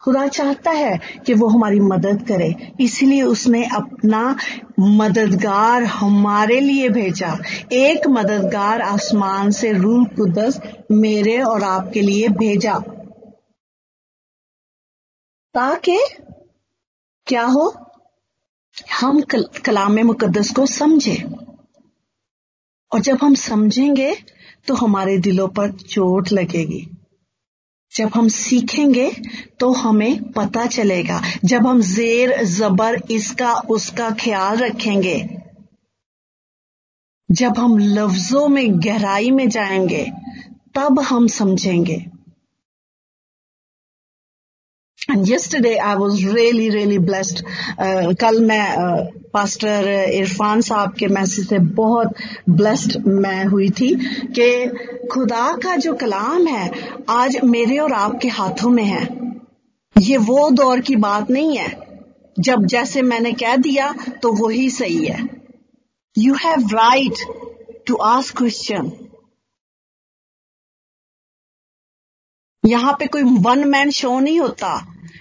खुदा 0.00 0.28
चाहता 0.28 0.70
है 0.70 1.00
कि 1.26 1.34
वो 1.34 1.48
हमारी 1.48 1.80
मदद 1.80 2.26
करे। 2.28 2.72
इसलिए 2.80 3.22
उसने 3.22 3.64
अपना 3.64 4.36
मददगार 4.80 5.82
हमारे 5.82 6.60
लिए 6.60 6.88
भेजा। 6.88 7.38
एक 7.72 8.06
मददगार 8.06 8.80
आसमान 8.80 9.50
से 9.50 9.72
रूह 9.72 10.04
कुदस 10.04 10.60
मेरे 10.90 11.40
और 11.40 11.62
आपके 11.62 12.02
लिए 12.02 12.28
भेजा। 12.28 12.78
ताकि 15.54 16.00
क्या 17.26 17.44
हो? 17.44 17.84
हम 19.00 19.20
कल, 19.20 19.44
कलाम 19.64 20.00
मुकदस 20.00 20.52
को 20.52 20.66
समझे। 20.66 21.24
और 22.92 23.00
जब 23.00 23.18
हम 23.22 23.34
समझेंगे 23.34 24.16
तो 24.66 24.74
हमारे 24.74 25.18
दिलों 25.18 25.48
पर 25.48 25.72
चोट 25.72 26.32
लगेगी। 26.32 26.97
जब 27.96 28.10
हम 28.14 28.28
सीखेंगे 28.28 29.10
तो 29.60 29.72
हमें 29.72 30.32
पता 30.32 30.66
चलेगा। 30.66 31.22
जब 31.44 31.66
हम 31.66 31.80
जेर, 31.82 32.44
जबर, 32.44 33.00
इसका, 33.10 33.54
उसका 33.54 34.10
ख्याल 34.10 34.56
रखेंगे, 34.56 35.28
जब 37.30 37.58
हम 37.58 37.78
लफ्जों 37.78 38.48
में 38.48 38.80
गहराई 38.80 39.30
में 39.30 39.48
जाएँगे, 39.48 40.04
तब 40.74 41.00
हम 41.00 41.26
समझेंगे। 41.26 42.04
And 45.10 45.28
yesterday 45.28 45.76
I 45.78 45.94
was 45.96 46.24
really 46.34 46.68
really 46.70 46.98
blessed 46.98 47.40
कल 48.20 48.40
मैं 48.44 48.66
पास्टर 49.32 49.84
uh, 49.84 50.10
इरफान 50.14 50.60
साहब 50.60 50.92
के 50.98 51.06
मैसेज 51.06 51.48
से 51.48 51.58
बहुत 51.78 52.14
ब्लेस्ड 52.50 52.96
मैं 53.06 53.44
हुई 53.44 53.68
थी 53.70 53.94
कि 54.38 54.48
खुदा 55.12 55.46
का 55.62 55.76
जो 55.76 55.94
कलाम 55.94 56.46
है 56.46 56.70
आज 57.10 57.38
मेरे 57.44 57.78
और 57.78 57.92
आपके 57.92 58.28
हाथों 58.28 58.70
में 58.70 58.84
है। 58.84 59.02
ये 59.96 60.16
वो 60.16 60.48
दौर 60.50 60.80
की 60.80 60.96
बात 60.96 61.30
नहीं 61.30 61.56
है। 61.58 61.68
जब 62.36 62.64
जैसे 62.66 63.02
मैंने 63.02 63.32
कह 63.32 63.56
दिया 63.56 63.92
तो 64.22 64.32
वही 64.42 64.68
सही 64.70 65.04
है। 65.06 65.28
You 66.16 66.34
have 66.34 66.68
right 66.74 67.24
to 67.86 67.94
ask 68.06 68.36
question 68.36 68.92
यहाँ 72.64 72.92
पे 73.00 73.06
कोई 73.06 73.22
वन 73.42 73.68
मैन 73.68 73.90
शो 73.90 74.18
नहीं 74.20 74.40
होता। 74.40 74.70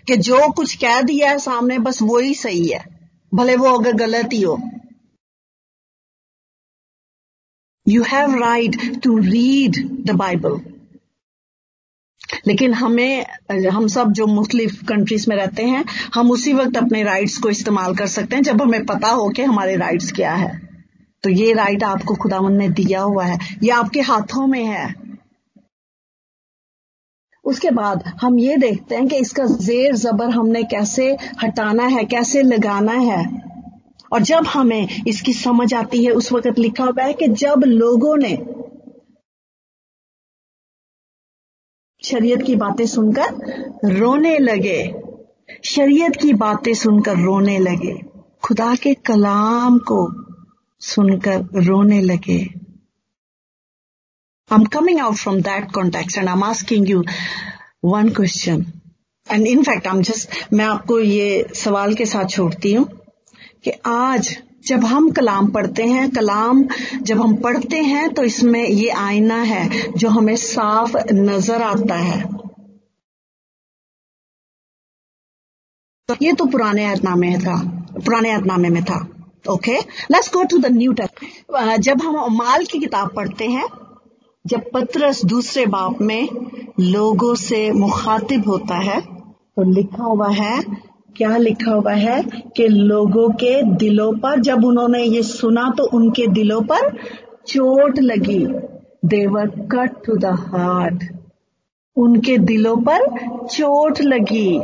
कि 0.08 0.18
जो 0.18 0.52
कुछ 0.52 0.76
कह 0.76 1.02
दिया 1.02 1.30
है 1.30 1.40
सामने, 1.40 1.80
बस 1.80 2.02
वो 2.02 2.20
ही 2.20 2.34
सही 2.34 2.68
है। 2.68 2.86
भले 3.34 3.56
वो 3.56 3.80
अगर 3.80 3.94
गलत 3.94 4.30
ही 4.34 4.42
हो। 4.42 4.62
You 7.88 8.04
have 8.04 8.40
right 8.40 9.02
to 9.04 9.18
read 9.18 10.06
the 10.06 10.12
Bible 10.12 10.60
लेकिन 12.48 12.74
हमें, 12.74 13.26
हम 13.72 13.88
सब 13.88 14.12
जो 14.12 14.26
मुख्तलिफ़ 14.28 14.86
कंट्रीज़ 14.86 15.30
में 15.30 15.36
रहते 15.38 15.64
हैं, 15.64 15.86
हम 16.16 16.32
उसी 16.32 16.54
वक्त 16.54 16.78
अपने 16.78 17.04
राइट्स 17.04 17.38
को 17.38 17.50
इस्तेमाल 17.50 17.96
कर 17.96 18.08
सकते 18.08 18.36
हैं, 18.36 18.44
जब 18.44 18.62
हमें 18.62 18.86
पता 18.86 19.08
हो 19.08 19.30
कि 19.30 19.44
हमारे 19.44 19.76
राइट्स 19.76 20.12
क्या 20.12 20.34
है। 20.36 20.70
तो 21.24 21.30
ये 21.30 21.54
राइट 21.54 21.84
आपको 21.84 22.16
खुदावन 22.16 22.54
ने 22.54 22.70
दिया 22.70 23.02
हुआ 23.02 23.26
है। 23.26 23.38
ये 23.64 23.70
आपके 23.70 24.02
हाथों 24.02 24.48
में 24.48 24.66
है। 24.66 25.07
उसके 27.48 27.72
बाद 27.72 28.04
हम 28.22 28.40
ये 28.40 28.58
देखते 28.58 28.96
हैं 28.96 29.08
कि 29.08 29.16
इसका 29.16 29.46
जेर 29.46 29.96
जबर 29.96 30.30
हमने 30.30 30.64
कैसे 30.64 31.18
हटाना 31.44 31.84
है, 31.84 32.04
कैसे 32.04 32.42
लगाना 32.42 32.92
है। 32.92 33.26
और 34.14 34.22
जब 34.22 34.46
हमें 34.46 34.88
इसकी 35.08 35.34
समझ 35.34 35.74
आती 35.74 36.04
है, 36.06 36.12
उस 36.12 36.32
वक्त 36.34 36.60
लिखा 36.60 36.84
हुआ 36.84 37.04
है 37.04 37.14
कि 37.14 37.28
जब 37.28 37.64
लोगों 37.66 38.18
ने 38.18 38.38
शरीयत 42.04 42.42
की 42.42 42.56
बातें 42.56 42.86
सुनकर 42.86 43.90
रोने 43.94 44.38
लगे, 44.38 44.94
शरीयत 45.64 46.16
की 46.16 46.34
बातें 46.34 46.74
सुनकर 46.74 47.18
रोने 47.18 47.58
लगे, 47.60 47.96
खुदा 48.44 48.76
के 48.76 48.94
कलाम 48.94 49.78
को 49.78 50.00
सुनकर 50.80 51.40
रोने 51.64 52.02
लगे। 52.02 52.67
I'm 54.50 54.66
coming 54.66 55.00
out 55.00 55.18
from 55.18 55.42
that 55.42 55.74
context 55.74 56.18
and 56.18 56.30
I'm 56.30 56.42
asking 56.42 56.86
you 56.88 57.04
one 57.82 58.14
question. 58.14 58.82
And 59.28 59.46
in 59.46 59.64
fact, 59.64 59.88
I'm 59.88 60.04
just, 60.04 60.30
मैं 60.54 60.66
आपको 60.66 61.00
ये 61.00 61.48
सवाल 61.56 61.94
के 61.96 62.06
साथ 62.06 62.30
छोड़ती 62.30 62.74
हूँ 62.74 62.86
कि 63.64 63.72
आज 63.86 64.38
जब 64.68 64.84
हम 64.86 65.10
कलाम 65.18 65.48
पढ़ते 65.52 65.84
हैं 65.86 66.10
कलाम 66.12 66.64
जब 67.02 67.22
हम 67.22 67.36
पढ़ते 67.42 67.82
हैं 67.84 68.14
तो 68.14 68.24
इसमें 68.24 68.64
ये 68.64 68.90
आईना 68.90 69.42
है 69.50 69.92
जो 69.98 70.10
हमें 70.10 70.36
साफ़ 70.36 70.96
नज़र 71.12 71.62
आता 71.62 71.96
है। 71.96 72.20
ये 76.22 76.34
तो 76.34 76.46
पुराने 76.52 76.86
अहदनामे 76.86 77.34
था 77.40 77.56
पुराने 78.06 78.32
अहदनामे 78.32 78.70
में 78.70 78.84
था 78.86 79.00
okay 79.50 79.78
let's 80.12 80.32
go 80.34 80.44
to 80.52 80.58
the 80.58 80.72
new 80.76 80.94
test 81.02 81.82
जब 81.90 82.02
हम 82.02 82.36
माल 82.38 82.66
की 82.72 82.80
किताब 82.80 83.14
पढ़ते 83.16 83.48
हैं 83.48 83.68
जब 84.48 84.70
पत्रस 84.74 85.24
दूसरे 85.26 85.66
बाप 85.68 86.02
में 86.02 86.28
लोगों 86.82 87.34
से 87.38 87.60
मुखातिब 87.74 88.48
होता 88.48 88.76
है 88.80 89.00
तो 89.02 89.64
लिखा 89.66 90.04
हुआ 90.04 90.30
है, 90.32 90.62
क्या 91.16 91.38
लिखा 91.38 91.72
हुआ 91.72 91.94
है 91.94 92.22
कि 92.58 92.68
लोगों 92.68 93.30
के 93.36 93.62
दिलों 93.78 94.12
पर, 94.14 94.40
जब 94.42 94.66
उन्होंने 94.66 95.04
ये 95.04 95.24
सुना 95.24 95.70
तो 95.78 95.84
उनके 95.98 96.28
दिलों 96.30 96.62
पर 96.64 96.92
चोट 97.48 98.00
लगी। 98.00 98.46
They were 99.06 99.50
cut 99.72 100.06
to 100.06 100.16
the 100.18 100.26
heart 100.46 101.04
उनके 101.98 102.38
दिलों 102.40 102.76
पर 102.82 103.06
चोट 103.48 104.02
लगी। 104.02 104.58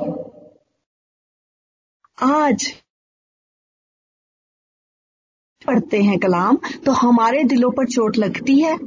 आज 2.18 2.72
पढ़ते 5.62 6.02
हैं 6.02 6.18
कलाम 6.20 6.58
तो 6.86 6.92
हमारे 6.94 7.44
दिलों 7.46 7.72
पर 7.72 7.86
चोट 7.88 8.18
लगती 8.18 8.60
है। 8.62 8.78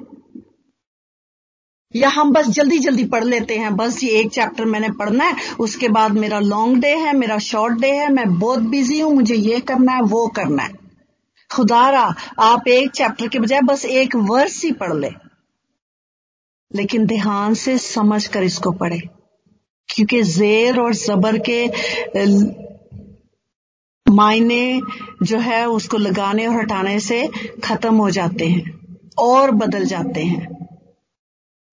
या 1.97 2.09
हम 2.09 2.33
बस 2.33 2.49
जल्दी 2.51 2.79
जल्दी 2.79 3.05
पढ़ 3.07 3.25
लेते 3.25 3.57
हैं। 3.57 3.75
बस 3.77 4.03
ये 4.05 4.11
एक 4.11 4.31
चैप्टर 4.31 4.65
मैंने 4.65 4.89
पढ़ना 4.95 5.25
है, 5.25 5.37
उसके 5.61 5.89
बाद 5.89 6.13
मेरा 6.15 6.39
लॉन्ग 6.41 6.81
डे 6.81 6.95
है, 6.97 7.13
मेरा 7.17 7.39
शॉर्ट 7.41 7.79
डे 7.81 7.91
है, 7.91 8.09
मैं 8.13 8.39
बहुत 8.39 8.61
बिज़ी 8.69 8.99
हूँ, 9.01 9.13
मुझे 9.15 9.35
ये 9.35 9.61
करना 9.63 9.93
है, 9.93 10.03
वो 10.03 10.27
करना 10.37 10.63
है। 10.63 10.75
खुदारा, 11.51 12.03
आप 12.41 12.69
एक 12.69 12.91
चैप्टर 12.91 13.29
के 13.29 13.39
बजाय 13.39 13.61
बस 13.63 13.85
एक 13.85 14.17
वर्स 14.17 14.63
ही 14.65 14.73
पढ़ 14.73 14.95
ले। 14.95 15.11
लेकिन 16.71 17.07
ध्यान 17.07 17.55
से 17.55 17.77
समझ 17.79 18.27
कर 18.27 18.43
इसको 18.43 18.73
पढ़े, 18.75 18.99
क्योंकि 19.89 20.23
जेर 20.25 20.81
और 20.81 20.95
जबर 20.95 21.39
के 21.49 21.67
मायने 24.07 24.81
जो 25.23 25.39
है, 25.39 25.67
उसको 25.69 25.97
लगाने 25.99 26.47
और 26.47 26.55
हटाने 26.55 26.99
से 27.01 27.27
खत्म 27.65 27.95
हो 27.95 28.11
जाते 28.11 28.47
हैं 28.47 28.75
और 29.19 29.51
बदल 29.53 29.85
जाते 29.85 30.25
हैं। 30.25 30.56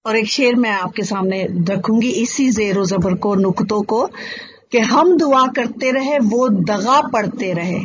और 0.06 0.16
एक 0.16 0.26
शेर 0.26 0.56
मैं 0.56 0.72
आपके 0.72 1.04
सामने 1.04 1.48
रखूँगी 1.52 2.12
इसी 2.12 2.50
जेरो 2.52 2.86
जबर 2.86 3.14
को, 3.14 3.36
नुकतों 3.36 3.82
को, 3.82 4.10
कि 4.72 4.80
हम 4.80 5.18
दुआ 5.18 5.48
करते 5.48 5.92
रहे, 5.92 6.20
वो 6.20 6.50
दगा 6.50 7.02
पड़ते 7.02 7.54
रहे। 7.54 7.80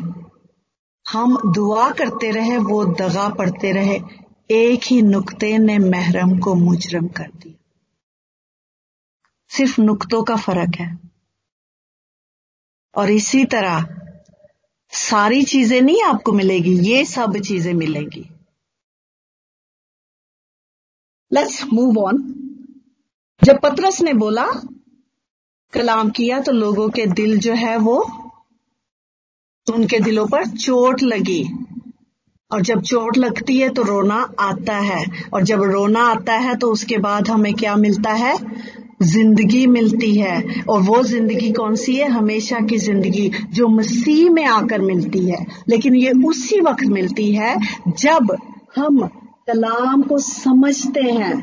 हम 1.10 1.52
दुआ 1.52 1.90
करते 1.90 2.30
रहे, 2.30 2.58
वो 2.58 2.84
दगा 2.84 3.28
पड़ते 3.28 3.72
रहे। 3.72 4.00
एक 4.50 4.80
ही 4.84 5.02
नुक्ते 5.02 5.58
ने 5.58 5.78
महरम 5.78 6.38
को 6.38 6.54
मुजरम 6.54 7.08
कर 7.08 7.30
दिया। 7.42 7.54
सिर्फ़ 9.48 9.80
नुक्तों 9.80 10.22
का 10.22 10.36
फ़र्क 10.36 10.74
है। 10.78 10.98
और 12.94 13.10
इसी 13.10 13.44
तरह 13.44 13.86
सारी 14.90 15.42
चीज़ें 15.42 15.82
नहीं 15.82 16.02
आपको 16.02 16.32
मिलेगी, 16.32 16.78
ये 16.78 17.04
सब 17.04 17.36
चीज़ें 17.36 17.74
मिलेंगी। 17.74 18.37
लेट्स 21.32 21.64
मूव 21.72 21.98
ऑन 21.98 22.16
जब 23.42 23.58
पत्रस 23.60 24.00
ने 24.02 24.12
बोला, 24.14 24.46
कलाम 25.72 26.10
किया 26.10 26.40
तो 26.40 26.52
लोगों 26.52 26.88
के 26.88 27.06
दिल 27.06 27.38
जो 27.38 27.54
है 27.54 27.76
वो, 27.78 27.96
उनके 29.66 30.00
दिलों 30.00 30.26
पर 30.26 30.46
चोट 30.46 31.02
लगी। 31.02 31.42
और 32.50 32.62
जब 32.62 32.80
चोट 32.80 33.16
लगती 33.18 33.58
है 33.58 33.68
तो 33.68 33.82
रोना 33.82 34.16
आता 34.40 34.76
है। 34.78 35.04
और 35.34 35.42
जब 35.42 35.62
रोना 35.62 36.02
आता 36.02 36.34
है 36.34 36.56
तो 36.56 36.70
उसके 36.72 36.98
बाद 36.98 37.28
हमें 37.28 37.52
क्या 37.54 37.74
मिलता 37.76 38.12
है? 38.12 38.34
ज़िंदगी 39.02 39.66
मिलती 39.66 40.14
है। 40.16 40.62
और 40.64 40.80
वो 40.80 41.02
ज़िंदगी 41.02 41.52
कौन 41.52 41.74
सी 41.74 41.96
है? 41.96 42.08
हमेशा 42.08 42.60
की 42.60 42.78
ज़िंदगी, 42.78 43.28
जो 43.28 43.68
मसीह 43.68 44.30
में 44.30 44.44
आकर 44.44 44.80
मिलती 44.80 45.28
है। 45.30 45.44
लेकिन 45.68 45.94
ये 45.94 46.12
उसी 46.28 46.60
वक्त 46.60 46.86
मिलती 46.88 47.32
है 47.34 47.56
जब 47.88 48.36
हम 48.76 49.08
कलाम 49.48 50.02
को 50.02 50.18
समझते 50.18 51.02
हैं। 51.02 51.36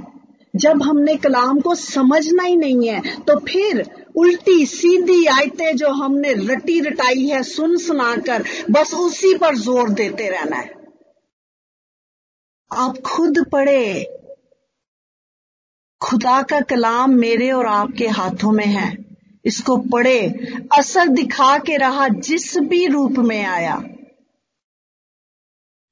जब 0.53 0.81
हमने 0.83 1.15
कलाम 1.15 1.59
को 1.59 1.75
समझना 1.75 2.43
ही 2.43 2.55
नहीं 2.55 2.87
है 2.89 3.19
तो 3.19 3.39
फिर 3.39 3.83
उल्टी 4.15 4.65
सीधी 4.65 5.25
आयतें 5.27 5.75
जो 5.77 5.89
हमने 5.93 6.33
रटी 6.45 6.79
रटाई 6.79 7.25
है, 7.25 7.41
सुन 7.43 7.77
सुनाकर 7.77 8.43
बस 8.71 8.93
उसी 8.93 9.33
पर 9.33 9.55
ज़ोर 9.55 9.89
देते 9.91 10.29
रहना 10.29 10.57
है। 10.57 10.73
आप 12.71 12.97
खुद 13.05 13.43
पढ़े। 13.51 14.03
खुदा 16.01 16.41
का 16.41 16.59
कलाम 16.61 17.13
मेरे 17.15 17.51
और 17.51 17.65
आपके 17.65 18.07
हाथों 18.07 18.51
में 18.51 18.65
है। 18.65 18.87
इसको 19.45 19.77
पढ़े। 19.91 20.19
असर 20.77 21.07
दिखा 21.07 21.57
के 21.57 21.77
रहा 21.77 22.07
जिस 22.07 22.57
भी 22.59 22.85
रूप 22.87 23.19
में 23.19 23.43
आया। 23.45 23.75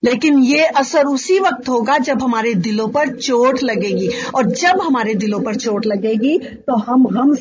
लेकिन 0.04 0.39
ये 0.39 0.66
असर 0.78 1.08
उसी 1.08 1.39
वक्त 1.39 1.70
होगा 1.70 1.98
जब 2.00 2.22
हमारे 2.24 2.54
दिलों 2.56 2.88
पर 2.89 3.16
चोट 3.18 3.63
लगेगी। 3.63 4.10
और 4.36 4.52
जब 4.54 4.82
हमारे 4.82 5.13
दिलों 5.16 5.39
पर 5.42 5.56
चोट 5.58 5.86
लगेगी 5.86 6.38
तो 6.39 6.78
हम 6.82 7.08
हम 7.18 7.36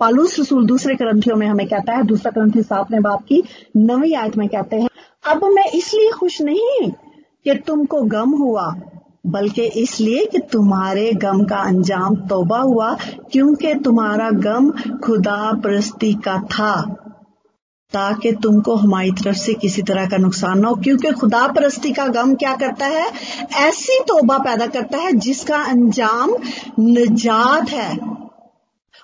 पालूस 0.00 0.38
रसूल, 0.40 0.66
दूसरे 0.66 0.94
ग्रंथियों 0.94 1.36
में 1.36 1.46
हमें 1.46 1.66
कहता 1.68 1.92
है, 1.92 2.02
दूसरा 2.02 2.30
ग्रंथी 2.30 2.62
सातवें 2.62 3.02
बाप 3.02 3.22
की 3.22 3.42
नवी 3.76 4.12
आयत 4.14 4.36
में 4.36 4.48
कहते 4.48 4.76
हैं, 4.76 4.88
अब 5.24 5.44
मैं 5.44 5.64
इसलिए 5.70 6.10
खुश 6.10 6.40
नहीं 6.42 6.90
कि 7.46 7.54
तुमको 7.66 8.02
गम 8.06 8.30
हुआ, 8.30 8.66
बल्कि 9.26 9.62
इसलिए 9.76 10.24
कि 10.26 10.38
तुम्हारे 10.52 11.12
गम 11.14 11.44
का 11.44 11.56
अंजाम 11.58 12.16
तोबा 12.28 12.58
हुआ, 12.58 12.94
क्योंकि 13.32 13.74
तुम्हारा 13.74 14.30
गम 14.40 14.70
खुदा 14.98 15.52
प्रस्ती 15.62 16.12
का 16.24 16.38
था। 16.48 16.74
ताकि 17.92 18.32
तुमको 18.32 18.74
हमारी 18.76 19.10
तरफ़ 19.10 19.36
से 19.36 19.54
किसी 19.54 19.82
तरह 19.82 20.06
का 20.06 20.16
नुकसान 20.16 20.58
ना 20.58 20.68
हो, 20.68 20.74
क्योंकि 20.74 21.10
खुदा 21.12 21.46
परस्ती 21.48 21.92
का 21.92 22.06
गम 22.08 22.34
क्या 22.34 22.54
करता 22.56 22.86
है? 22.86 23.10
ऐसी 23.60 23.98
तोबा 24.00 24.38
पैदा 24.38 24.66
करता 24.66 24.98
है 24.98 25.12
जिसका 25.12 25.62
अंजाम 25.62 26.34
निजात 26.78 27.70
है 27.70 27.98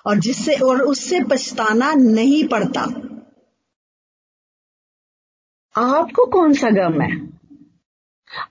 और 0.05 0.19
जिससे 0.19 0.55
और 0.55 0.81
उससे 0.81 1.19
पछताना 1.23 1.93
नहीं 1.93 2.47
पड़ता। 2.47 2.81
आपको 5.75 6.25
कौन 6.25 6.53
सा 6.53 6.69
गम 6.69 7.01
है? 7.01 7.11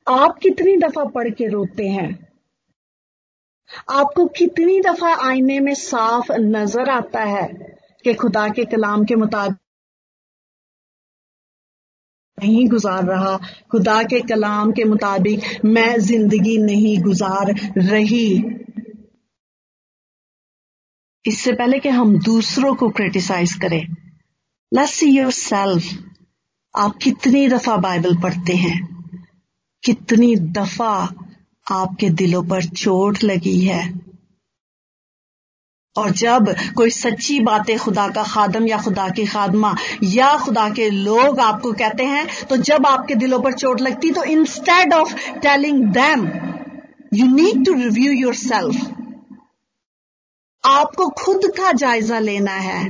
आप 0.08 0.38
कितनी 0.38 0.76
दफ़ा 0.76 1.04
पढ़ 1.04 1.28
के 1.28 1.48
रोते 1.48 1.88
हैं? 1.88 2.28
आपको 3.90 4.26
कितनी 4.26 4.80
दफ़ा 4.80 5.14
आईने 5.28 5.60
में 5.60 5.74
साफ़ 5.74 6.32
नज़र 6.32 6.90
आता 6.90 7.20
है 7.20 7.46
कि 8.04 8.14
खुदा 8.14 8.48
के 8.48 8.64
कलाम 8.64 9.04
के 9.04 9.14
मुताबिक 9.14 9.56
नहीं 12.42 12.66
गुजार 12.68 13.04
रहा। 13.04 13.36
खुदा 13.70 14.02
के 14.02 14.20
कलाम 14.20 14.72
के 14.72 14.84
मुताबिक 14.84 15.64
मैं 15.64 15.98
ज़िंदगी 16.00 16.56
नहीं 16.58 16.98
गुजार 17.02 17.54
रही। 17.78 18.28
इससे 21.24 21.52
पहले 21.52 21.78
कि 21.78 21.88
हम 21.88 22.18
दूसरों 22.18 22.74
को 22.74 22.88
क्रिटिसाइज 22.90 23.52
करें 23.52 23.82
लेट्स 24.72 24.92
सी 24.92 25.06
योर 25.10 25.30
सेल्फ 25.32 25.84
आप 26.74 26.96
कितनी 26.96 27.48
दफ़ा 27.48 27.76
बाइबल 27.76 28.16
पढ़ते 28.16 28.54
हैं? 28.54 28.78
कितनी 29.84 30.34
दफ़ा 30.36 30.92
आपके 31.66 32.10
दिलों 32.10 32.42
पर 32.42 32.64
चोट 32.64 33.24
लगी 33.24 33.60
है? 33.60 34.07
और 35.98 36.10
जब 36.16 36.54
कोई 36.76 36.90
सच्ची 36.90 37.38
बातें 37.40 37.76
खुदा 37.78 38.08
का 38.08 38.22
खादम 38.24 38.66
या 38.66 38.78
खुदा 38.78 39.08
की 39.10 39.26
खादमा 39.26 39.74
या 40.02 40.36
खुदा 40.36 40.68
के 40.70 40.90
लोग 40.90 41.40
आपको 41.40 41.72
कहते 41.72 42.04
हैं 42.04 42.26
तो 42.50 42.56
जब 42.64 42.86
आपके 42.86 43.14
दिलों 43.14 43.40
पर 43.40 43.52
चोट 43.54 43.80
लगती 43.80 44.10
तो 44.10 44.24
instead 44.34 44.94
of 44.94 45.14
telling 45.38 45.84
them 45.92 46.28
you 47.14 47.26
need 47.34 47.64
to 47.66 47.72
review 47.74 48.12
yourself 48.36 48.86
आपको 50.64 51.08
खुद 51.18 51.50
का 51.56 51.72
जायजा 51.72 52.18
लेना 52.18 52.52
है। 52.52 52.80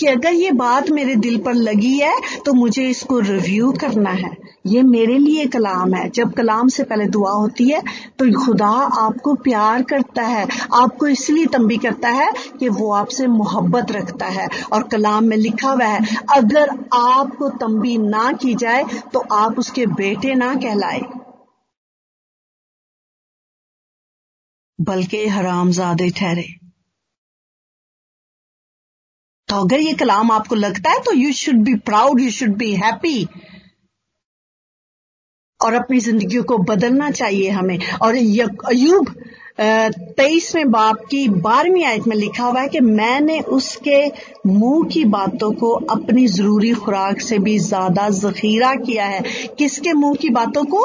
कि 0.00 0.06
अगर 0.06 0.32
ये 0.32 0.50
बात 0.54 0.88
मेरे 0.90 1.14
दिल 1.16 1.38
पर 1.38 1.54
लगी 1.54 1.96
है 1.98 2.14
तो 2.46 2.52
मुझे 2.54 2.88
इसको 2.90 3.18
रिव्यू 3.20 3.72
करना 3.72 4.10
है। 4.12 4.30
ये 4.66 4.82
मेरे 4.82 5.16
लिए 5.18 5.46
कलाम 5.46 5.94
है। 5.94 6.08
जब 6.10 6.32
कलाम 6.32 6.68
से 6.68 6.84
पहले 6.84 7.06
दुआ 7.06 7.30
होती 7.32 7.68
है 7.70 7.80
तो 8.18 8.30
खुदा 8.44 8.68
आपको 9.00 9.34
प्यार 9.34 9.82
करता 9.82 10.22
है। 10.22 10.46
आपको 10.74 11.06
इसलिए 11.08 11.46
तंबी 11.46 11.76
करता 11.76 12.08
है 12.10 12.30
कि 12.60 12.68
वो 12.68 12.92
आपसे 12.92 13.26
मोहब्बत 13.26 13.92
रखता 13.92 14.26
है। 14.28 14.48
और 14.72 14.82
कलाम 14.88 15.24
में 15.24 15.36
लिखा 15.36 15.70
हुआ 15.70 15.84
है, 15.84 16.16
अगर 16.32 16.70
आपको 16.94 17.48
तंबी 17.58 17.96
ना 17.98 18.32
की 18.32 18.54
जाए 18.54 18.84
तो 19.12 19.24
आप 19.34 19.58
उसके 19.58 19.86
बेटे 19.94 20.34
ना 20.34 20.54
कहलाए। 20.56 21.00
बल्कि 24.78 25.26
हरामजादे 25.28 26.10
ठहरे। 26.10 26.65
तो 29.48 29.56
अगर 29.56 29.80
ये 29.80 29.92
कलाम 29.94 30.30
आपको 30.32 30.54
लगता 30.54 30.90
है 30.90 31.00
तो 31.02 31.12
you 31.12 31.32
should 31.32 31.62
be 31.64 31.74
proud 31.86 32.20
you 32.20 32.30
should 32.30 32.56
be 32.56 32.72
happy 32.76 33.26
और 35.60 35.74
अपनी 35.74 35.98
ज़िंदगी 36.00 36.40
को 36.42 36.58
बदलना 36.64 37.10
चाहिए 37.10 37.50
हमें। 37.50 37.78
और 38.02 38.14
अयूब 38.14 39.14
तेईसवें 39.60 40.70
बाप 40.70 41.04
की 41.10 41.28
बारहवीं 41.28 41.84
आयत 41.84 42.06
में 42.06 42.16
लिखा 42.16 42.44
हुआ 42.44 42.60
है 42.60 42.68
कि 42.68 42.80
मैंने 42.80 43.38
उसके 43.56 44.04
मुँह 44.46 44.88
की 44.88 45.04
बातों 45.14 45.50
को 45.52 45.70
अपनी 45.90 46.26
ज़रूरी 46.28 46.72
खुराक 46.74 47.20
से 47.20 47.38
भी 47.38 47.58
ज़्यादा 47.58 48.08
जखीरा 48.10 48.74
किया 48.76 49.06
है। 49.06 49.22
किसके 49.58 49.92
मुँह 49.92 50.14
की 50.14 50.28
बातों 50.30 50.64
को? 50.64 50.84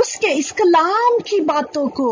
उसके, 0.00 0.26
इस 0.28 0.50
कलाम 0.52 1.18
की 1.28 1.40
बातों 1.46 1.88
को। 1.90 2.10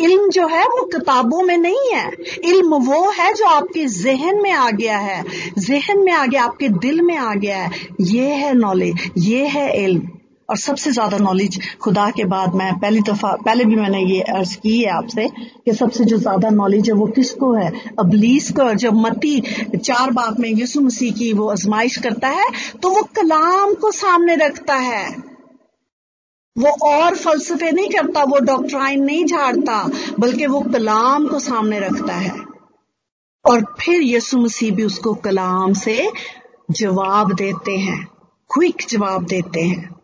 इल्म 0.00 0.28
जो 0.30 0.46
है 0.48 0.64
वो 0.66 0.84
किताबों 0.88 1.42
में 1.42 1.56
नहीं 1.58 1.92
है। 1.92 2.10
इल्म 2.46 2.74
वो 2.84 3.10
है 3.10 3.32
जो 3.34 3.46
आपके 3.46 3.86
जहन 3.92 4.42
में 4.42 4.50
आ 4.52 4.70
गया 4.72 4.98
है। 5.00 5.22
जहन 5.58 6.04
में 6.04 6.12
आ 6.12 6.24
गया, 6.26 6.44
आपके 6.44 6.68
दिल 6.68 7.00
में 7.02 7.16
आ 7.16 7.34
गया 7.36 7.58
है। 7.58 7.70
ये 8.02 8.28
है 8.34 8.52
नॉलेज 8.56 9.10
ये 9.18 9.46
है 9.48 9.72
इल्म। 9.84 10.08
और 10.48 10.56
सबसे 10.56 10.90
ज़्यादा 10.92 11.18
नॉलेज 11.18 11.58
खुदा 11.82 12.08
के 12.10 12.24
बाद 12.24 12.54
मैं 12.54 12.72
पहली 12.78 13.00
दफ़ा, 13.00 13.30
पहले 13.36 13.64
भी 13.64 13.76
मैंने 13.76 14.02
ये 14.04 14.20
अर्ज़ 14.22 14.56
की 14.56 14.76
है 14.78 14.90
आपसे 14.92 15.28
कि 15.64 15.72
सबसे 15.72 16.04
जो 16.04 16.18
ज़्यादा 16.18 16.50
नॉलेज 16.52 16.88
है 16.90 16.94
वो 16.94 17.06
किसको 17.16 17.52
है? 17.52 17.70
अबलीस 17.98 18.50
को। 18.52 18.72
जब 18.76 18.94
मती 18.96 19.40
चार 19.76 20.10
बाप 20.10 20.40
में 20.40 20.48
यीशु 20.50 20.80
मसीह 20.80 21.12
की 21.12 21.32
वो 21.32 21.48
आजमाइश 21.50 21.96
करता 21.98 22.28
है 22.30 22.46
तो 22.82 22.90
वो 22.90 23.02
कलाम 23.16 23.74
को 23.74 23.90
सामने 23.92 24.36
रखता 24.36 24.74
है। 24.76 25.33
वो 26.58 26.68
और 26.88 27.16
फलसफे 27.16 27.72
नहीं 27.72 27.88
करता, 27.88 28.24
वो 28.24 28.38
डॉक्ट्राइन 28.38 29.04
नहीं 29.04 29.24
झाड़ता, 29.24 29.90
बल्कि 30.20 30.46
वो 30.46 30.60
कलाम 30.60 31.26
को 31.28 31.38
सामने 31.38 31.80
रखता 31.80 32.14
है। 32.14 32.30
और 33.44 33.74
फिर 33.80 34.02
यसु 34.02 34.38
मसीह 34.38 34.74
भी 34.74 34.82
उसको 34.82 35.14
कलाम 35.14 35.72
से 35.72 36.10
जवाब 36.70 37.32
देते 37.32 37.72
हैं 37.72 38.06
क्विक 38.54 38.76
जवाब 38.88 39.24
देते 39.24 39.60
हैं। 39.60 39.94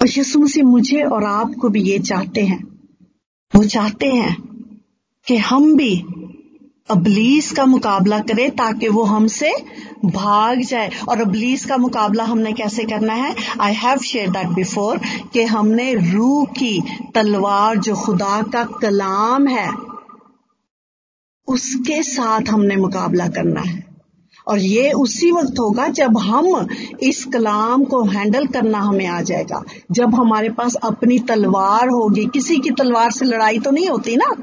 और 0.00 0.18
यसु 0.18 0.38
मसीह 0.38 0.64
मुझे 0.64 1.02
और 1.02 1.24
आपको 1.24 1.68
भी 1.68 1.82
ये 1.82 1.98
चाहते 1.98 2.40
हैं। 2.40 2.80
वो 3.56 3.64
चाहते 3.64 4.06
हैं 4.06 4.42
कि 5.26 5.36
हम 5.36 5.76
भी 5.76 6.04
अबलीस 6.90 7.52
का 7.52 7.66
मुकाबला 7.66 8.18
करें 8.18 8.50
ताकि 8.50 8.88
वो 8.88 9.02
हमसे 9.02 9.52
भाग 10.04 10.60
जाए। 10.60 10.90
और 11.08 11.20
अबलीस 11.20 11.66
का 11.66 11.76
मुकाबला 11.76 12.24
हमने 12.24 12.52
कैसे 12.52 12.84
करना 12.84 13.12
है? 13.12 13.34
I 13.60 13.72
have 13.72 13.98
share 13.98 14.30
that 14.30 14.46
before 14.46 15.00
कि 15.32 15.42
हमने 15.42 15.94
रूह 15.94 16.44
की 16.44 16.82
तलवार, 17.14 17.76
जो 17.76 17.94
खुदा 17.94 18.42
का 18.42 18.64
कलाम 18.64 19.46
है, 19.46 19.72
उसके 21.48 22.02
साथ 22.02 22.40
हमने 22.50 22.76
मुकाबला 22.76 23.28
करना 23.28 23.60
है। 23.60 23.90
और 24.48 24.58
ये 24.58 24.92
उसी 24.92 25.32
वक्त 25.32 25.58
होगा 25.58 25.88
जब 25.88 26.18
हम 26.18 26.68
इस 27.00 27.24
कलाम 27.24 27.84
को 27.84 28.04
हैंडल 28.04 28.46
करना 28.46 28.78
हमें 28.78 29.06
आ 29.06 29.20
जाएगा। 29.20 29.62
जब 29.90 30.14
हमारे 30.14 30.48
पास 30.48 30.74
अपनी 30.74 31.18
तलवार 31.18 31.88
होगी। 31.88 32.26
किसी 32.26 32.58
की 32.58 32.70
तलवार 32.70 33.10
से 33.10 33.24
लड़ाई 33.24 33.58
तो 33.58 33.70
नहीं 33.70 33.88
होती 33.88 34.16
ना? 34.16 34.34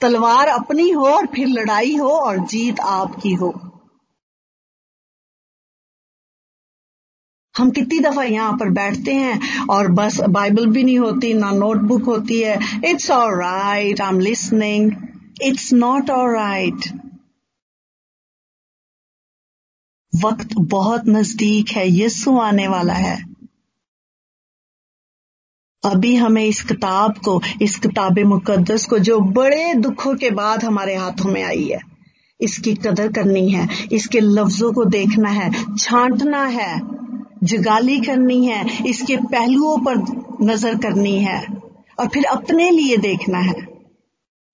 तलवार 0.00 0.46
अपनी 0.46 0.90
हो 0.90 1.06
और 1.06 1.26
फिर 1.26 1.48
लड़ाई 1.48 1.96
हो 1.96 2.08
और 2.08 2.38
जीत 2.38 2.80
आपकी 2.80 3.32
हो। 3.32 3.65
हम 7.56 7.70
कितनी 7.70 7.98
दफ़ा 7.98 8.22
यहाँ 8.22 8.52
पर 8.52 8.70
बैठते 8.70 9.12
हैं 9.14 9.66
और 9.66 9.88
बस 9.92 10.20
बाइबल 10.30 10.66
भी 10.66 10.82
नहीं 10.84 10.98
होती, 10.98 11.32
ना 11.34 11.50
नोटबुक 11.50 12.04
होती 12.04 12.40
है। 12.40 12.58
It's 12.84 13.10
all 13.10 13.34
right 13.40 14.00
I 14.00 14.08
am 14.08 14.20
listening 14.20 14.92
it's 15.42 15.72
not 15.72 16.10
all 16.10 16.34
right 16.34 16.88
वक्त 20.12 20.54
बहुत 20.58 21.08
नज़दीक 21.08 21.70
है, 21.70 21.88
यीशु 21.88 22.36
आने 22.38 22.68
वाला 22.68 22.94
है। 22.94 23.16
अभी 25.82 26.14
हमें 26.16 26.44
इस 26.44 26.62
किताब 26.62 27.18
को, 27.18 27.40
इस 27.62 27.78
किताब 27.78 28.18
मुकद्दस 28.18 28.86
को, 28.86 28.98
जो 28.98 29.18
बड़े 29.20 29.74
दुखों 29.74 30.14
के 30.14 30.30
बाद 30.30 30.64
हमारे 30.64 30.94
हाथों 30.96 31.30
में 31.30 31.42
आई 31.42 31.64
है, 31.64 31.80
इसकी 32.40 32.74
कदर 32.74 33.12
करनी 33.12 33.48
है, 33.50 33.68
इसके 33.92 34.20
लफ्जों 34.20 34.72
को 34.72 34.84
देखना 34.84 35.28
है, 35.30 35.50
छांटना 35.76 36.44
है। 36.46 37.05
जगाली 37.46 37.98
करनी 38.00 38.44
है 38.46 38.88
इसके 38.88 39.16
पहलुओं 39.32 39.76
पर 39.84 39.96
नज़र 40.46 40.76
करनी 40.78 41.18
है 41.20 41.40
और 41.98 42.08
फिर 42.14 42.24
अपने 42.30 42.70
लिए 42.70 42.96
देखना 43.02 43.38
है 43.40 43.54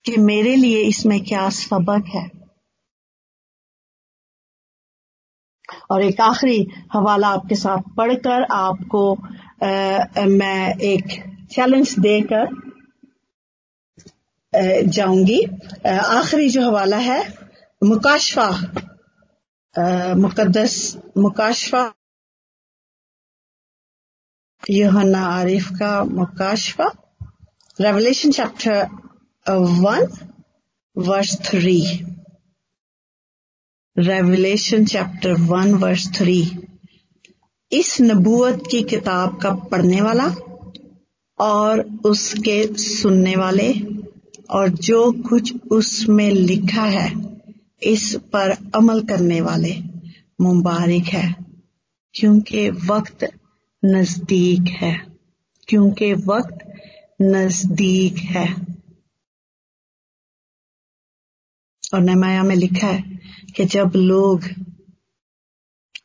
कि 0.05 0.15
मेरे 0.21 0.55
लिए 0.55 0.81
इसमें 0.83 1.19
क्या 1.25 1.49
सबक 1.51 2.05
है। 2.15 2.29
और 5.91 6.03
एक 6.03 6.21
आखिरी 6.21 6.67
हवाला 6.93 7.27
आपके 7.29 7.55
साथ 7.55 7.89
पढ़कर 7.97 8.43
आपको 8.53 9.13
आ, 9.13 10.25
मैं 10.27 10.75
एक 10.83 11.03
चैलेंज 11.51 11.95
देकर 11.99 12.47
जाऊँगी। 14.87 15.39
आखिरी 15.87 16.49
जो 16.49 16.61
हवाला 16.61 16.97
है 16.99 17.21
मुकाशफा 17.81 18.49
मुकदस 20.15 20.75
मुकाशफा 21.17 21.83
योहन्ना 24.69 25.25
आरिफ 25.27 25.69
का 25.69 26.03
मुकाशफा 26.03 26.91
revelation 27.81 28.31
chapter 28.31 28.85
one 29.49 30.07
verse 30.97 31.35
three 31.41 31.81
revelation 33.97 34.85
chapter 34.85 35.33
one 35.33 35.73
verse 35.73 36.07
three 36.15 36.51
इस 37.71 37.97
नबूवत 38.01 38.63
की 38.71 38.81
किताब 38.83 39.41
का 39.41 39.51
पढ़ने 39.51 40.01
वाला 40.01 40.27
और 41.39 41.79
उसके 42.05 42.77
सुनने 42.77 43.35
वाले 43.35 43.73
और 44.49 44.69
जो 44.69 45.11
कुछ 45.11 45.53
उसमें 45.71 46.29
लिखा 46.31 46.83
है, 46.83 47.11
इस 47.83 48.15
पर 48.15 48.55
अमल 48.75 49.01
करने 49.01 49.41
वाले 49.41 49.75
मुबारक 50.41 51.03
है, 51.03 51.35
क्योंकि 52.13 52.69
वक्त 52.69 53.27
नज़दीक 53.85 54.69
है, 54.69 54.93
क्योंकि 55.67 56.13
वक्त 56.13 56.59
नज़दीक 57.21 58.17
है। 58.17 58.47
और 61.93 62.01
नमाया 62.01 62.43
में 62.43 62.55
लिखा 62.55 62.87
है 62.87 63.19
कि 63.55 63.65
जब 63.65 63.91
लोग 63.95 64.43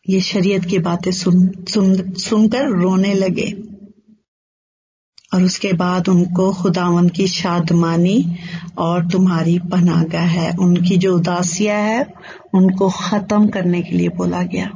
ये 0.08 0.20
शरीयत 0.20 0.64
की 0.64 0.78
बातें 0.78 1.10
सुन 1.10 1.64
सुन, 1.68 2.12
सुनकर 2.12 2.68
रोने 2.68 3.14
लगे 3.14 3.50
और 5.34 5.42
उसके 5.42 5.72
बाद 5.72 6.08
उनको 6.08 6.52
खुदावन 6.52 7.08
की 7.08 7.26
शादमानी 7.26 8.36
और 8.78 9.08
तुम्हारी 9.08 9.58
पनागा 9.58 10.20
है, 10.20 10.56
उनकी 10.56 10.96
जो 10.96 11.16
उदासिया 11.16 11.78
है, 11.78 12.06
उनको 12.54 12.90
खत्म 12.90 13.48
करने 13.48 13.82
के 13.82 13.96
लिए 13.96 14.08
बोला 14.08 14.42
गया। 14.42 14.70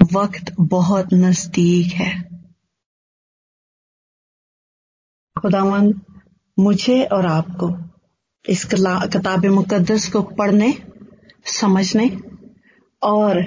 वक्त 0.00 0.52
बहुत 0.70 1.12
नज़दीक 1.14 1.92
है। 1.94 2.10
खुदावन 5.36 5.92
मुझे 6.58 7.02
और 7.06 7.26
आपको 7.26 7.68
इस 8.44 8.64
किताब 8.64 9.44
मुकद्दस 9.46 10.08
को 10.12 10.22
पढ़ने, 10.22 10.72
समझने 11.52 12.10
और 13.02 13.40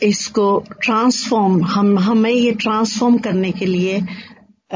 इसको 0.00 0.46
ट्रांसफॉर्म 0.82 1.62
हम, 1.64 1.98
हमें 1.98 2.30
ये 2.30 2.52
ट्रांसफॉर्म 2.52 3.18
करने 3.18 3.50
के 3.52 3.66
लिए 3.66 3.98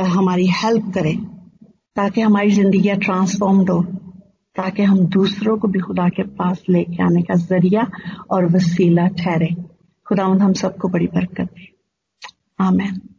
हमारी 0.09 0.47
हेल्प 0.55 0.93
करें, 0.95 1.17
ताकि 1.97 2.21
हमारी 2.21 2.51
ज़िंदगी 2.51 2.95
ट्रांसफॉर्म्ड 2.97 3.71
हो, 3.71 3.83
ताकि 4.57 4.83
हम 4.83 5.07
दूसरों 5.09 5.57
को 5.59 5.69
भी 5.69 5.81
खुदा 5.81 6.09
के 6.09 6.23
पास 6.35 6.63
लेके 6.69 7.03
आने 7.05 7.23
का 7.23 7.35
ज़रिया 7.37 7.91
और 8.31 8.47
वसीला 8.55 9.07
ठहरे। 9.17 9.55
खुदा 10.09 10.25
हम 10.25 10.53
सबको 10.53 10.89
बड़ी 10.89 11.07
बरकत 11.07 11.45
दे। 11.45 11.69
आमेन। 12.61 13.18